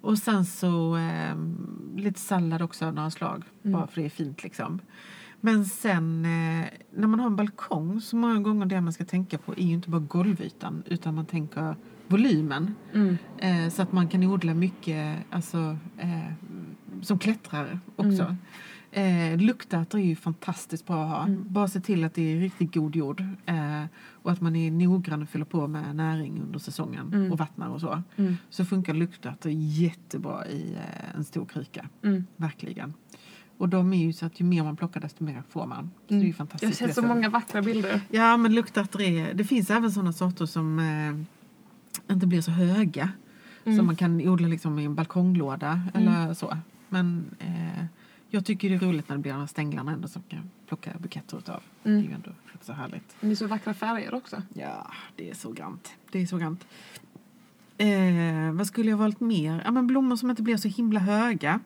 Och 0.00 0.18
sen 0.18 0.44
så 0.44 0.94
ehm, 0.94 1.56
lite 1.96 2.20
sallad 2.20 2.62
också 2.62 2.86
av 2.86 2.94
några 2.94 3.10
slag. 3.10 3.44
Mm. 3.64 3.72
Bara 3.78 3.86
för 3.86 4.00
det 4.00 4.06
är 4.06 4.10
fint 4.10 4.42
liksom. 4.42 4.80
Men 5.40 5.64
sen 5.64 6.24
eh, 6.24 6.66
när 6.94 7.06
man 7.06 7.20
har 7.20 7.26
en 7.26 7.36
balkong 7.36 8.00
så 8.00 8.16
många 8.16 8.40
gånger 8.40 8.66
det 8.66 8.80
man 8.80 8.92
ska 8.92 9.04
tänka 9.04 9.38
på 9.38 9.52
är 9.52 9.62
ju 9.62 9.72
inte 9.72 9.90
bara 9.90 10.00
golvytan 10.00 10.82
utan 10.86 11.14
man 11.14 11.26
tänker 11.26 11.76
volymen. 12.08 12.74
Mm. 12.94 13.16
Eh, 13.38 13.70
så 13.72 13.82
att 13.82 13.92
man 13.92 14.08
kan 14.08 14.24
odla 14.24 14.54
mycket 14.54 15.18
alltså, 15.30 15.76
eh, 15.98 16.32
som 17.02 17.18
klättrare 17.18 17.78
också. 17.96 18.36
Eh, 18.90 19.36
luktärtor 19.38 20.00
är 20.00 20.04
ju 20.04 20.16
fantastiskt 20.16 20.86
bra 20.86 21.04
att 21.04 21.10
ha. 21.10 21.24
Mm. 21.26 21.44
Bara 21.52 21.68
se 21.68 21.80
till 21.80 22.04
att 22.04 22.14
det 22.14 22.32
är 22.32 22.40
riktigt 22.40 22.74
god 22.74 22.96
jord. 22.96 23.20
Eh, 23.46 23.84
och 24.22 24.30
att 24.32 24.40
man 24.40 24.56
är 24.56 24.70
noggrann 24.70 25.22
och 25.22 25.28
fyller 25.28 25.44
på 25.44 25.66
med 25.66 25.96
näring 25.96 26.40
under 26.42 26.58
säsongen 26.58 27.10
Mm. 27.14 27.32
och 27.32 27.38
vattnar 27.38 27.68
och 27.68 27.80
så. 27.80 28.02
Mm. 28.16 28.36
Så 28.50 28.64
funkar 28.64 28.94
luktärtor 28.94 29.52
jättebra 29.54 30.46
i 30.46 30.74
eh, 30.74 31.16
en 31.16 31.24
stor 31.24 31.44
kryka. 31.46 31.88
Mm. 32.04 32.24
Verkligen. 32.36 32.94
Och 33.58 33.68
de 33.68 33.92
är 33.92 34.04
ju 34.06 34.12
så 34.12 34.26
att 34.26 34.40
ju 34.40 34.44
mer 34.44 34.62
man 34.64 34.76
plockar 34.76 35.00
desto 35.00 35.24
mer 35.24 35.42
får 35.48 35.66
man. 35.66 35.90
Så 36.08 36.14
det 36.14 36.14
är 36.14 36.18
ju 36.18 36.24
Jag 36.26 36.32
har 36.32 36.36
fantastiskt. 36.36 36.78
sett 36.78 36.94
så 36.94 37.00
det 37.00 37.06
många 37.08 37.28
vackra 37.30 37.62
bilder. 37.62 38.00
Ja, 38.10 38.36
men 38.36 38.54
luktärtor 38.54 39.00
är... 39.02 39.34
Det 39.34 39.44
finns 39.44 39.70
även 39.70 39.92
sådana 39.92 40.12
sorter 40.12 40.46
som 40.46 40.78
eh, 40.78 41.26
inte 42.10 42.26
blir 42.26 42.40
så 42.40 42.50
höga. 42.50 43.10
Mm. 43.64 43.78
Som 43.78 43.86
man 43.86 43.96
kan 43.96 44.28
odla 44.28 44.48
liksom 44.48 44.78
i 44.78 44.84
en 44.84 44.94
balkonglåda 44.94 45.82
eller 45.94 46.34
så. 46.34 46.58
Men 46.88 47.24
eh, 47.38 47.84
jag 48.28 48.44
tycker 48.44 48.68
det 48.70 48.74
är 48.74 48.78
roligt 48.78 49.08
när 49.08 49.16
det 49.16 49.22
blir 49.22 49.32
de 49.32 49.40
här 49.40 49.46
stänglarna 49.46 49.92
ändå 49.92 50.08
som 50.08 50.22
kan 50.28 50.50
plocka 50.68 50.90
buketter 50.98 51.38
utav. 51.38 51.62
Mm. 51.84 51.98
Det 51.98 52.06
är 52.06 52.08
ju 52.08 52.14
ändå 52.14 52.30
så 52.60 52.72
härligt. 52.72 53.16
Det 53.20 53.30
är 53.30 53.34
så 53.34 53.46
vackra 53.46 53.74
färger 53.74 54.14
också. 54.14 54.42
Ja, 54.54 54.90
det 55.16 55.30
är 55.30 55.34
så 55.34 55.52
grant. 55.52 55.92
Det 56.12 56.22
är 56.22 56.26
så 56.26 56.38
grant. 56.38 56.66
Eh, 57.78 58.52
vad 58.52 58.66
skulle 58.66 58.90
jag 58.90 58.96
valt 58.98 59.20
mer? 59.20 59.62
Ja, 59.64 59.70
men 59.70 59.86
blommor 59.86 60.16
som 60.16 60.30
inte 60.30 60.42
blir 60.42 60.56
så 60.56 60.68
himla 60.68 61.00
höga. 61.00 61.60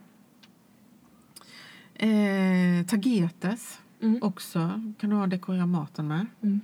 Eh, 1.95 2.87
tagetes 2.87 3.81
Mm. 4.03 4.23
också. 4.23 4.81
Kan 5.01 5.11
du 5.11 5.17
ha 5.17 5.27
dekorera 5.27 5.67
maten 5.67 6.09
med. 6.09 6.27
Mm. 6.43 6.61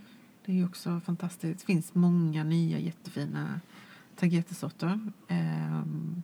Det 0.46 0.60
är 0.60 0.64
också 0.64 1.00
fantastiskt. 1.06 1.60
Det 1.60 1.66
finns 1.66 1.94
många 1.94 2.44
nya 2.44 2.78
jättefina 2.78 3.60
tagetesorter. 4.16 5.00
Ehm, 5.28 6.22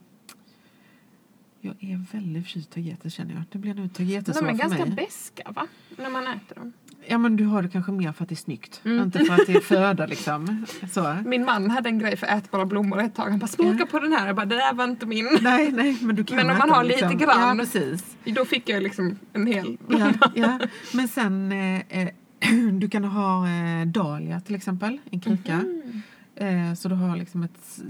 jag 1.60 1.74
är 1.80 2.12
väldigt 2.12 2.44
förtjust 2.44 2.68
i 2.68 2.72
tagetes 2.82 3.14
känner 3.14 3.34
jag. 3.34 3.42
Det 3.50 3.58
blir 3.58 3.74
De 3.74 3.88
tagetesår 3.88 4.42
är 4.46 4.50
för 4.50 4.58
ganska 4.58 4.86
mig. 4.86 4.94
beska 4.94 5.50
va? 5.54 5.66
När 5.98 6.10
man 6.10 6.26
äter 6.26 6.54
dem. 6.54 6.72
Ja 7.08 7.18
men 7.18 7.36
du 7.36 7.44
har 7.44 7.62
det 7.62 7.68
kanske 7.68 7.92
mer 7.92 8.12
för 8.12 8.22
att 8.22 8.28
det 8.28 8.32
är 8.32 8.36
snyggt. 8.36 8.80
Mm. 8.84 9.02
Inte 9.04 9.18
för 9.24 9.34
att 9.34 9.46
det 9.46 9.52
är 9.54 9.60
föda 9.60 10.06
liksom. 10.06 10.66
Så. 10.92 11.16
Min 11.24 11.44
man 11.44 11.70
hade 11.70 11.88
en 11.88 11.98
grej 11.98 12.16
för 12.16 12.26
ätbara 12.26 12.66
blommor 12.66 13.00
ett 13.00 13.14
tag. 13.14 13.30
Han 13.30 13.38
bara 13.38 13.46
smaka 13.46 13.76
Ja. 13.78 13.86
på 13.86 13.98
den 13.98 14.12
här. 14.12 14.26
Jag 14.26 14.36
bara 14.36 14.46
det 14.46 14.56
där 14.56 14.74
var 14.74 14.84
inte 14.84 15.06
min. 15.06 15.28
Nej, 15.40 15.72
nej, 15.72 15.98
men 16.02 16.16
du 16.16 16.24
kan 16.24 16.36
Men 16.36 16.50
om 16.50 16.58
man 16.58 16.70
har 16.70 16.82
det, 16.82 16.88
lite 16.88 17.00
liksom. 17.00 17.18
grann. 17.18 17.58
Ja, 17.58 17.64
precis. 17.64 18.16
Då 18.24 18.44
fick 18.44 18.68
jag 18.68 18.82
liksom 18.82 19.18
en 19.32 19.46
hel 19.46 19.66
Ja, 19.80 19.86
blomma. 19.88 20.32
ja. 20.34 20.58
Men 20.94 21.08
sen, 21.08 21.52
eh, 21.52 21.80
eh, 21.88 22.08
du 22.72 22.88
kan 22.88 23.04
ha 23.04 23.48
eh, 23.48 23.86
dahlia 23.86 24.40
till 24.40 24.54
exempel, 24.54 24.98
en 25.10 25.20
kruka. 25.20 25.56
Mhm. 25.56 26.02
Eh, 26.34 26.74
så 26.74 26.88
du 26.88 26.94
har 26.94 27.16
liksom 27.16 27.42
ett, 27.42 27.80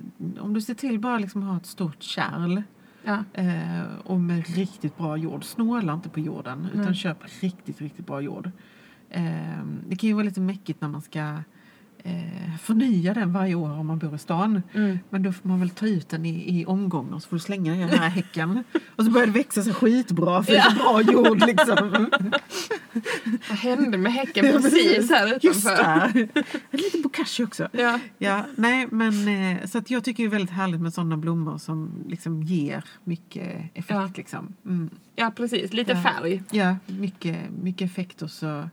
om 0.40 0.54
du 0.54 0.60
ser 0.60 0.74
till 0.74 0.98
bara 0.98 1.18
liksom 1.18 1.42
ha 1.42 1.56
ett 1.56 1.66
stort 1.66 2.02
kärl 2.02 2.62
Ja. 3.04 3.24
eh, 3.32 3.82
och 4.04 4.20
med 4.20 4.48
riktigt 4.56 4.98
bra 4.98 5.16
jord. 5.16 5.44
Snåla 5.44 5.94
inte 5.94 6.08
på 6.08 6.20
jorden 6.20 6.66
utan 6.72 6.80
Mm. 6.82 6.94
köp 6.94 7.18
riktigt, 7.42 7.80
riktigt 7.80 8.06
bra 8.06 8.20
jord. 8.20 8.50
Eh, 9.10 9.62
det 9.88 9.96
kan 9.96 10.08
ju 10.08 10.12
vara 10.14 10.24
lite 10.24 10.40
mäckigt 10.40 10.80
när 10.80 10.88
man 10.88 11.02
ska 11.02 11.36
eh, 12.02 12.56
förnya 12.62 13.14
den 13.14 13.32
varje 13.32 13.54
år 13.54 13.70
om 13.70 13.86
man 13.86 13.98
bor 13.98 14.14
i 14.14 14.18
stan. 14.18 14.62
Mm. 14.74 14.98
Men 15.10 15.22
då 15.22 15.32
får 15.32 15.48
man 15.48 15.60
väl 15.60 15.70
ta 15.70 15.86
ut 15.86 16.08
den 16.08 16.26
i, 16.26 16.60
i 16.60 16.66
omgångar 16.66 17.18
så 17.18 17.28
får 17.28 17.36
du 17.36 17.40
slänga 17.40 17.72
den 17.72 17.80
i 17.80 17.86
den 17.90 17.98
här 17.98 18.08
häcken. 18.08 18.64
Och 18.96 19.04
så 19.04 19.10
börjar 19.10 19.26
det 19.26 19.32
växa 19.32 19.62
så 19.62 19.74
skitbra 19.74 20.42
för 20.42 20.52
det 20.52 20.58
är 20.58 20.70
så 20.70 20.76
bra 20.76 21.02
jord 21.02 21.46
liksom. 21.46 22.10
Vad 23.48 23.58
hände 23.58 23.98
med 23.98 24.12
häcken 24.12 24.44
precis 24.44 25.10
här 25.10 25.38
Just 25.42 25.66
utanför? 25.66 25.84
där! 25.84 26.28
Lite 26.70 26.98
bokashi 26.98 27.44
också. 27.44 27.68
Ja. 27.72 27.98
Ja, 28.18 28.44
nej, 28.56 28.88
men 28.90 29.28
eh, 29.28 29.66
så 29.66 29.78
att 29.78 29.90
jag 29.90 30.04
tycker 30.04 30.22
det 30.22 30.28
är 30.28 30.30
väldigt 30.30 30.50
härligt 30.54 30.80
med 30.80 30.94
sådana 30.94 31.16
blommor 31.16 31.58
som 31.58 32.04
liksom 32.08 32.42
ger 32.42 32.84
mycket 33.04 33.70
effekt. 33.74 33.90
Ja. 33.90 34.10
Liksom. 34.14 34.54
Mm. 34.66 34.90
ja, 35.16 35.32
precis. 35.36 35.72
Lite 35.72 35.96
färg. 35.96 36.42
Ja, 36.50 36.76
mycket, 36.86 37.36
mycket 37.62 37.90
effekt 37.90 38.22
och 38.22 38.30
så 38.30 38.68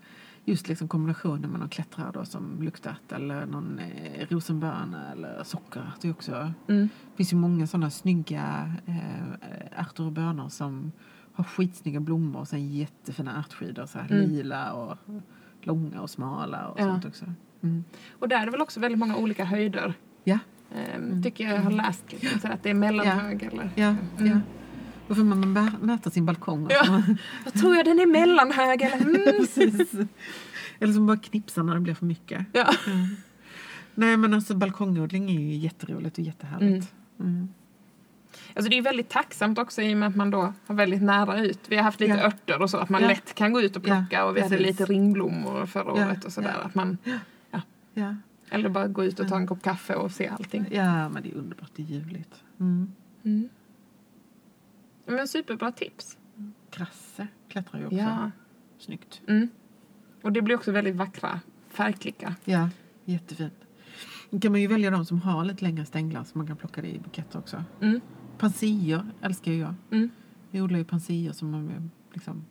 just 0.50 0.68
liksom 0.68 0.88
kombinationen 0.88 1.50
med 1.52 1.60
någon 1.60 1.70
klättrare 1.70 2.12
då 2.14 2.26
som 2.26 2.62
luktat 2.64 3.12
eller 3.12 3.46
någon 3.46 3.80
eh, 3.80 4.28
rosenböna 4.30 5.12
eller 5.12 5.44
socker. 5.44 5.92
Det 6.02 6.08
är 6.08 6.12
också 6.12 6.32
Mm. 6.68 6.90
Det 7.12 7.18
finns 7.18 7.34
ju 7.34 7.38
många 7.38 7.68
sådana 7.68 7.90
snygga 7.90 8.74
eh, 8.86 9.80
ärtor 9.82 10.06
och 10.06 10.12
bönor 10.12 10.50
som 10.50 10.92
har 11.34 11.44
skitsnygga 11.44 12.00
blommor 12.00 12.40
och 12.40 12.48
sen 12.48 12.70
jättefina 12.70 13.40
ärtskidor. 13.40 13.86
Så 13.86 14.00
här 14.00 14.12
Mm. 14.12 14.30
lila 14.30 14.74
och 14.74 14.98
långa 15.62 16.02
och 16.02 16.10
smala 16.10 16.68
och 16.68 16.80
Ja. 16.80 16.84
sånt 16.86 17.06
också. 17.06 17.26
Mm. 17.64 17.84
Och 18.12 18.28
där 18.30 18.42
är 18.42 18.46
det 18.46 18.52
väl 18.52 18.62
också 18.62 18.80
väldigt 18.80 19.00
många 19.00 19.16
olika 19.16 19.46
höjder. 19.46 19.94
Ja, 20.24 20.40
Ehm, 20.76 21.24
Tycker 21.24 21.50
jag 21.50 21.62
har 21.62 21.72
läst 21.72 22.12
liksom, 22.12 22.40
så 22.40 22.48
att 22.48 22.64
det 22.64 22.70
är 22.70 22.74
mellanhög 22.74 23.44
eller... 23.44 23.70
ja, 23.76 23.96
Mm. 24.18 24.28
ja. 24.28 24.40
Då 25.10 25.16
får 25.16 25.24
man 25.24 25.58
mä- 25.58 25.82
mäta 25.82 26.10
sin 26.10 26.26
balkong. 26.26 26.68
Ja. 26.70 26.86
så. 26.86 27.16
Jag 27.46 27.54
tror 27.54 27.76
jag 27.76 27.86
den 27.86 28.00
är 28.00 28.06
mellanhög 28.06 28.82
eller... 28.82 28.96
Mm. 29.06 29.16
Precis. 29.40 29.92
Eller 30.80 30.94
som 30.94 31.08
bara 31.08 31.18
knipsa 31.18 31.64
när 31.64 31.74
det 31.74 31.80
blir 31.80 31.94
för 31.94 32.06
mycket. 32.06 32.46
Ja. 32.54 32.74
Mm. 32.88 33.06
Nej 33.96 34.18
men 34.18 34.34
alltså 34.34 34.56
balkongodling 34.56 35.30
är 35.30 35.40
ju 35.40 35.56
jätteroligt 35.56 36.18
och 36.18 36.24
jättehärligt. 36.24 36.94
Mm. 37.20 37.50
Alltså 38.56 38.70
det 38.70 38.78
är 38.78 38.82
väldigt 38.82 39.10
tacksamt 39.10 39.60
också 39.60 39.82
i 39.82 39.94
och 39.94 39.98
med 39.98 40.10
att 40.10 40.16
man 40.16 40.32
då 40.32 40.54
har 40.68 40.76
väldigt 40.76 41.02
nära 41.02 41.40
ut. 41.46 41.60
Vi 41.68 41.76
har 41.76 41.84
haft 41.84 42.00
lite 42.00 42.14
Ja. 42.14 42.24
örter 42.28 42.62
och 42.62 42.70
så 42.70 42.78
att 42.78 42.90
man 42.90 43.02
Ja. 43.02 43.08
lätt 43.08 43.34
kan 43.36 43.54
gå 43.54 43.62
ut 43.62 43.76
och 43.76 43.84
plocka 43.84 44.06
Ja, 44.12 44.24
och 44.24 44.36
vi 44.38 44.42
hade 44.42 44.58
precis. 44.58 44.80
lite 44.80 44.86
ringblommor 44.94 45.66
förra 45.66 45.92
året 45.94 46.26
och 46.26 46.34
sådär. 46.34 46.56
Att 46.64 46.76
man, 46.76 46.98
Ja. 47.94 48.16
eller 48.50 48.70
bara 48.70 48.88
gå 48.88 49.04
ut 49.04 49.20
och 49.20 49.28
ta 49.28 49.36
en 49.36 49.48
kopp 49.48 49.64
kaffe 49.64 49.96
och 49.96 50.12
se 50.12 50.28
allting. 50.28 50.66
ja, 50.72 51.10
men 51.10 51.24
det 51.24 51.30
är 51.30 51.36
underbart. 51.36 51.70
Det 51.76 51.82
är 51.82 51.86
ljuvligt. 51.86 52.44
Mm. 52.60 52.94
Men 55.16 55.28
superbra 55.28 55.72
tips. 55.72 56.18
Krasse 56.70 57.28
klättrar 57.50 57.80
ju 57.80 57.86
också. 57.86 57.98
Ja. 57.98 58.32
Snyggt. 58.78 59.22
Mm. 59.28 59.50
Och 60.22 60.32
det 60.32 60.42
blir 60.42 60.56
också 60.56 60.72
väldigt 60.72 60.96
vackra 60.96 61.40
färgklickar. 61.70 62.36
Ja, 62.46 62.70
jättefint. 63.06 63.54
Då 64.30 64.40
kan 64.40 64.52
man 64.52 64.62
ju 64.62 64.68
välja 64.68 64.92
de 64.92 65.06
som 65.06 65.22
har 65.22 65.46
lite 65.46 65.64
längre 65.64 65.86
stänglar 65.86 66.24
så 66.24 66.38
man 66.38 66.48
kan 66.48 66.58
plocka 66.58 66.82
det 66.82 66.88
i 66.88 67.00
buketter 67.00 67.40
också. 67.40 67.64
Mm. 67.82 68.02
Pansier 68.38 69.12
älskar 69.22 69.52
ju 69.52 69.58
jag. 69.58 69.76
Mm. 69.92 70.10
Jag 70.52 70.64
odlar 70.64 70.78
ju 70.78 70.86
pansier 70.86 71.32
som 71.32 71.52
man 71.52 71.92
liksom 72.14 72.46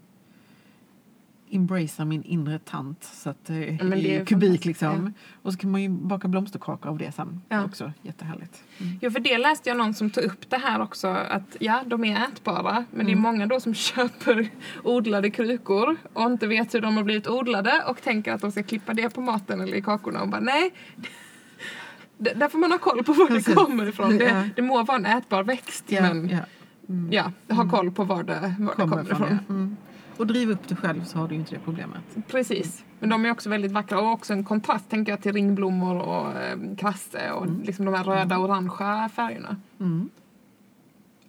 embracear 1.51 2.05
min 2.07 2.23
inre 2.23 2.59
tant 2.59 3.05
så 3.05 3.31
att 3.31 3.37
Ja, 3.49 3.55
men 3.85 3.91
det 3.91 4.17
är 4.17 4.21
är 4.21 4.25
kubik 4.25 4.65
liksom. 4.65 5.13
Och 5.43 5.53
så 5.53 5.59
kan 5.59 5.71
man 5.71 5.83
ju 5.83 5.89
baka 5.89 6.29
blomsterkakor 6.29 6.91
av 6.91 6.99
det 6.99 7.13
sen. 7.13 7.41
Ja. 7.49 7.65
Också 7.65 7.93
jättehärligt. 8.03 8.63
Ja, 9.01 9.11
för 9.11 9.21
det 9.21 9.39
läste 9.39 9.69
jag 9.71 9.77
någon 9.79 9.95
som 9.95 10.11
tog 10.11 10.25
upp 10.25 10.51
det 10.51 10.57
här 10.59 10.81
också 10.83 11.09
att 11.09 11.57
ja, 11.61 11.83
de 11.87 12.05
är 12.05 12.25
ätbara 12.25 12.85
men 12.91 13.07
det 13.07 13.13
är 13.13 13.17
Mm. 13.17 13.23
många 13.23 13.47
då 13.47 13.61
som 13.61 13.75
köper 13.89 14.49
odlade 14.85 15.31
krukor 15.31 15.97
och 16.13 16.23
inte 16.23 16.47
vet 16.47 16.75
hur 16.75 16.81
de 16.81 16.97
har 16.97 17.05
blivit 17.05 17.27
odlade 17.29 17.83
och 17.89 18.03
tänker 18.03 18.33
att 18.33 18.41
de 18.41 18.53
ska 18.53 18.63
klippa 18.63 18.95
det 18.95 19.15
på 19.15 19.21
maten 19.21 19.61
eller 19.61 19.77
i 19.77 19.83
kakorna 19.83 20.23
och 20.23 20.29
bara 20.29 20.41
nej. 20.41 20.71
Där 22.19 22.49
får 22.49 22.59
man 22.59 22.71
ha 22.73 22.79
koll 22.79 23.05
på 23.05 23.13
var 23.13 23.27
Precis. 23.27 23.45
det 23.45 23.53
kommer 23.55 23.87
ifrån. 23.89 24.19
Det, 24.19 24.25
Ja. 24.25 24.43
det 24.57 24.63
må 24.63 24.83
vara 24.83 24.97
en 24.99 25.07
ätbar 25.07 25.43
växt 25.45 25.85
Ja, 25.89 26.03
men 26.03 26.29
ja. 27.11 27.33
ja, 27.49 27.55
ha 27.55 27.71
koll 27.71 27.91
på 27.91 28.05
var 28.05 28.23
det, 28.23 28.55
var 28.59 28.73
Kommer 28.75 28.87
det 28.87 28.91
kommer 28.91 29.03
ifrån. 29.03 29.17
ifrån. 29.27 29.39
ja. 29.49 29.55
Mm. 29.55 29.77
Och 30.19 30.27
driv 30.27 30.51
upp 30.51 30.69
det 30.69 30.77
själv 30.77 31.05
så 31.05 31.19
har 31.19 31.29
du 31.29 31.35
inte 31.35 31.55
det 31.55 31.61
problemet. 31.65 32.03
Precis. 32.29 32.85
Men 33.01 33.11
de 33.11 33.25
är 33.27 33.31
också 33.31 33.51
väldigt 33.51 33.73
vackra 33.73 34.01
och 34.01 34.13
också 34.13 34.33
en 34.33 34.45
kontrast 34.45 34.91
tänker 34.91 35.13
jag 35.13 35.23
till 35.23 35.33
ringblommor 35.33 35.99
och 35.99 36.39
eh, 36.39 36.59
krasse 36.79 37.33
och 37.33 37.47
liksom 37.65 37.85
de 37.85 37.95
här 37.95 38.05
röda 38.05 38.39
och 38.39 38.45
orangea 38.45 39.09
färgerna. 39.09 39.57
Mm. 39.81 40.11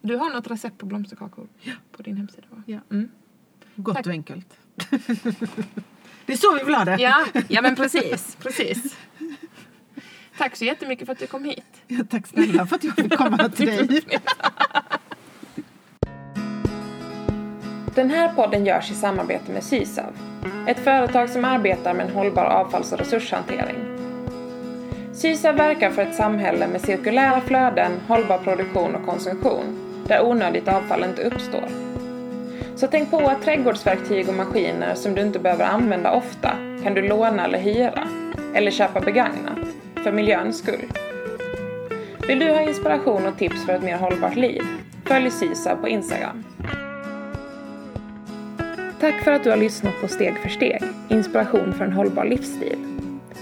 Du 0.01 0.15
har 0.15 0.29
något 0.29 0.51
recept 0.51 0.77
på 0.77 0.85
blomsterkakor 0.85 1.47
på 1.91 2.03
din 2.03 2.17
hemsida 2.17 2.47
va? 2.49 2.63
Ja. 2.65 2.79
Mm. 2.91 3.09
Gott 3.75 3.95
Tack. 3.95 4.05
och 4.05 4.11
enkelt. 4.11 4.59
det 6.25 6.33
är 6.33 6.37
så 6.37 6.53
vi 6.53 6.63
vill 6.63 6.75
ha 6.75 6.85
det. 6.85 6.97
Ja, 6.99 7.25
ja 7.47 7.61
men 7.61 7.75
precis, 7.75 8.35
precis. 8.41 8.97
Tack 10.37 10.55
så 10.55 10.65
jättemycket 10.65 11.05
för 11.05 11.11
att 11.11 11.19
du 11.19 11.27
kom 11.27 11.43
hit. 11.43 11.83
Ja, 11.87 12.03
Tack 12.09 12.27
snälla 12.27 12.67
för 12.67 12.75
att 12.75 12.83
jag 12.83 12.95
fick 12.95 13.17
komma 13.17 13.49
till 13.49 13.65
dig. 13.65 14.01
Den 17.99 18.09
här 18.09 18.29
podden 18.35 18.65
görs 18.65 18.91
i 18.91 18.93
samarbete 18.93 19.51
med 19.51 19.63
Sysav, 19.63 20.17
ett 20.67 20.79
företag 20.79 21.29
som 21.29 21.45
arbetar 21.45 21.93
med 21.93 22.05
en 22.05 22.15
hållbar 22.15 22.45
avfalls 22.45 22.91
och 22.91 22.99
resurshantering. 22.99 23.75
Sysav 25.13 25.55
verkar 25.55 25.89
för 25.89 26.01
ett 26.01 26.15
samhälle 26.15 26.67
med 26.67 26.81
cirkulära 26.81 27.41
flöden, 27.41 27.91
hållbar 28.07 28.37
produktion 28.37 28.95
och 28.95 29.05
konsumtion, 29.05 29.79
där 30.07 30.25
onödigt 30.25 30.67
avfall 30.67 31.03
inte 31.03 31.23
uppstår. 31.23 31.63
Så 32.75 32.87
tänk 32.87 33.11
på 33.11 33.17
att 33.17 33.41
trädgårdsverktyg 33.41 34.29
och 34.29 34.35
maskiner 34.35 34.95
som 34.95 35.15
du 35.15 35.21
inte 35.21 35.39
behöver 35.39 35.65
använda 35.65 36.11
ofta 36.11 36.51
kan 36.83 36.93
du 36.93 37.07
låna 37.07 37.45
eller 37.45 37.59
hyra, 37.59 38.07
eller 38.53 38.71
köpa 38.71 38.99
begagnat, 38.99 39.59
för 40.03 40.11
miljöns 40.11 40.57
skull. 40.57 40.85
Vill 42.27 42.39
du 42.39 42.51
ha 42.51 42.61
inspiration 42.61 43.27
och 43.27 43.37
tips 43.37 43.65
för 43.65 43.73
ett 43.73 43.83
mer 43.83 43.97
hållbart 43.97 44.35
liv? 44.35 44.61
Följ 45.05 45.31
Sysav 45.31 45.75
på 45.75 45.87
Instagram. 45.87 46.43
Tack 48.99 49.23
för 49.23 49.31
att 49.31 49.43
du 49.43 49.49
har 49.49 49.57
lyssnat 49.57 50.01
på 50.01 50.07
Steg 50.07 50.37
för 50.37 50.49
steg, 50.49 50.81
inspiration 51.09 51.73
för 51.73 51.85
en 51.85 51.93
hållbar 51.93 52.25
livsstil. 52.25 52.77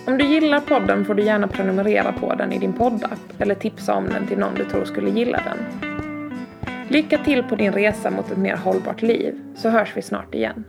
Om 0.08 0.18
du 0.18 0.26
gillar 0.26 0.60
podden 0.60 1.06
får 1.06 1.14
du 1.14 1.24
gärna 1.24 1.48
prenumerera 1.48 2.14
på 2.14 2.36
den 2.36 2.54
i 2.54 2.60
din 2.60 2.74
poddapp 2.74 3.20
eller 3.40 3.56
tipsa 3.56 3.94
om 3.94 4.10
den 4.10 4.28
till 4.28 4.38
någon 4.38 4.56
du 4.56 4.66
tror 4.66 4.86
skulle 4.86 5.10
gilla 5.10 5.42
den. 5.46 5.58
Lycka 6.88 7.18
till 7.18 7.44
på 7.44 7.56
din 7.56 7.74
resa 7.74 8.10
mot 8.10 8.32
ett 8.32 8.38
mer 8.38 8.56
hållbart 8.56 9.02
liv, 9.02 9.40
så 9.56 9.70
hörs 9.70 9.92
vi 9.96 10.02
snart 10.02 10.36
igen. 10.36 10.64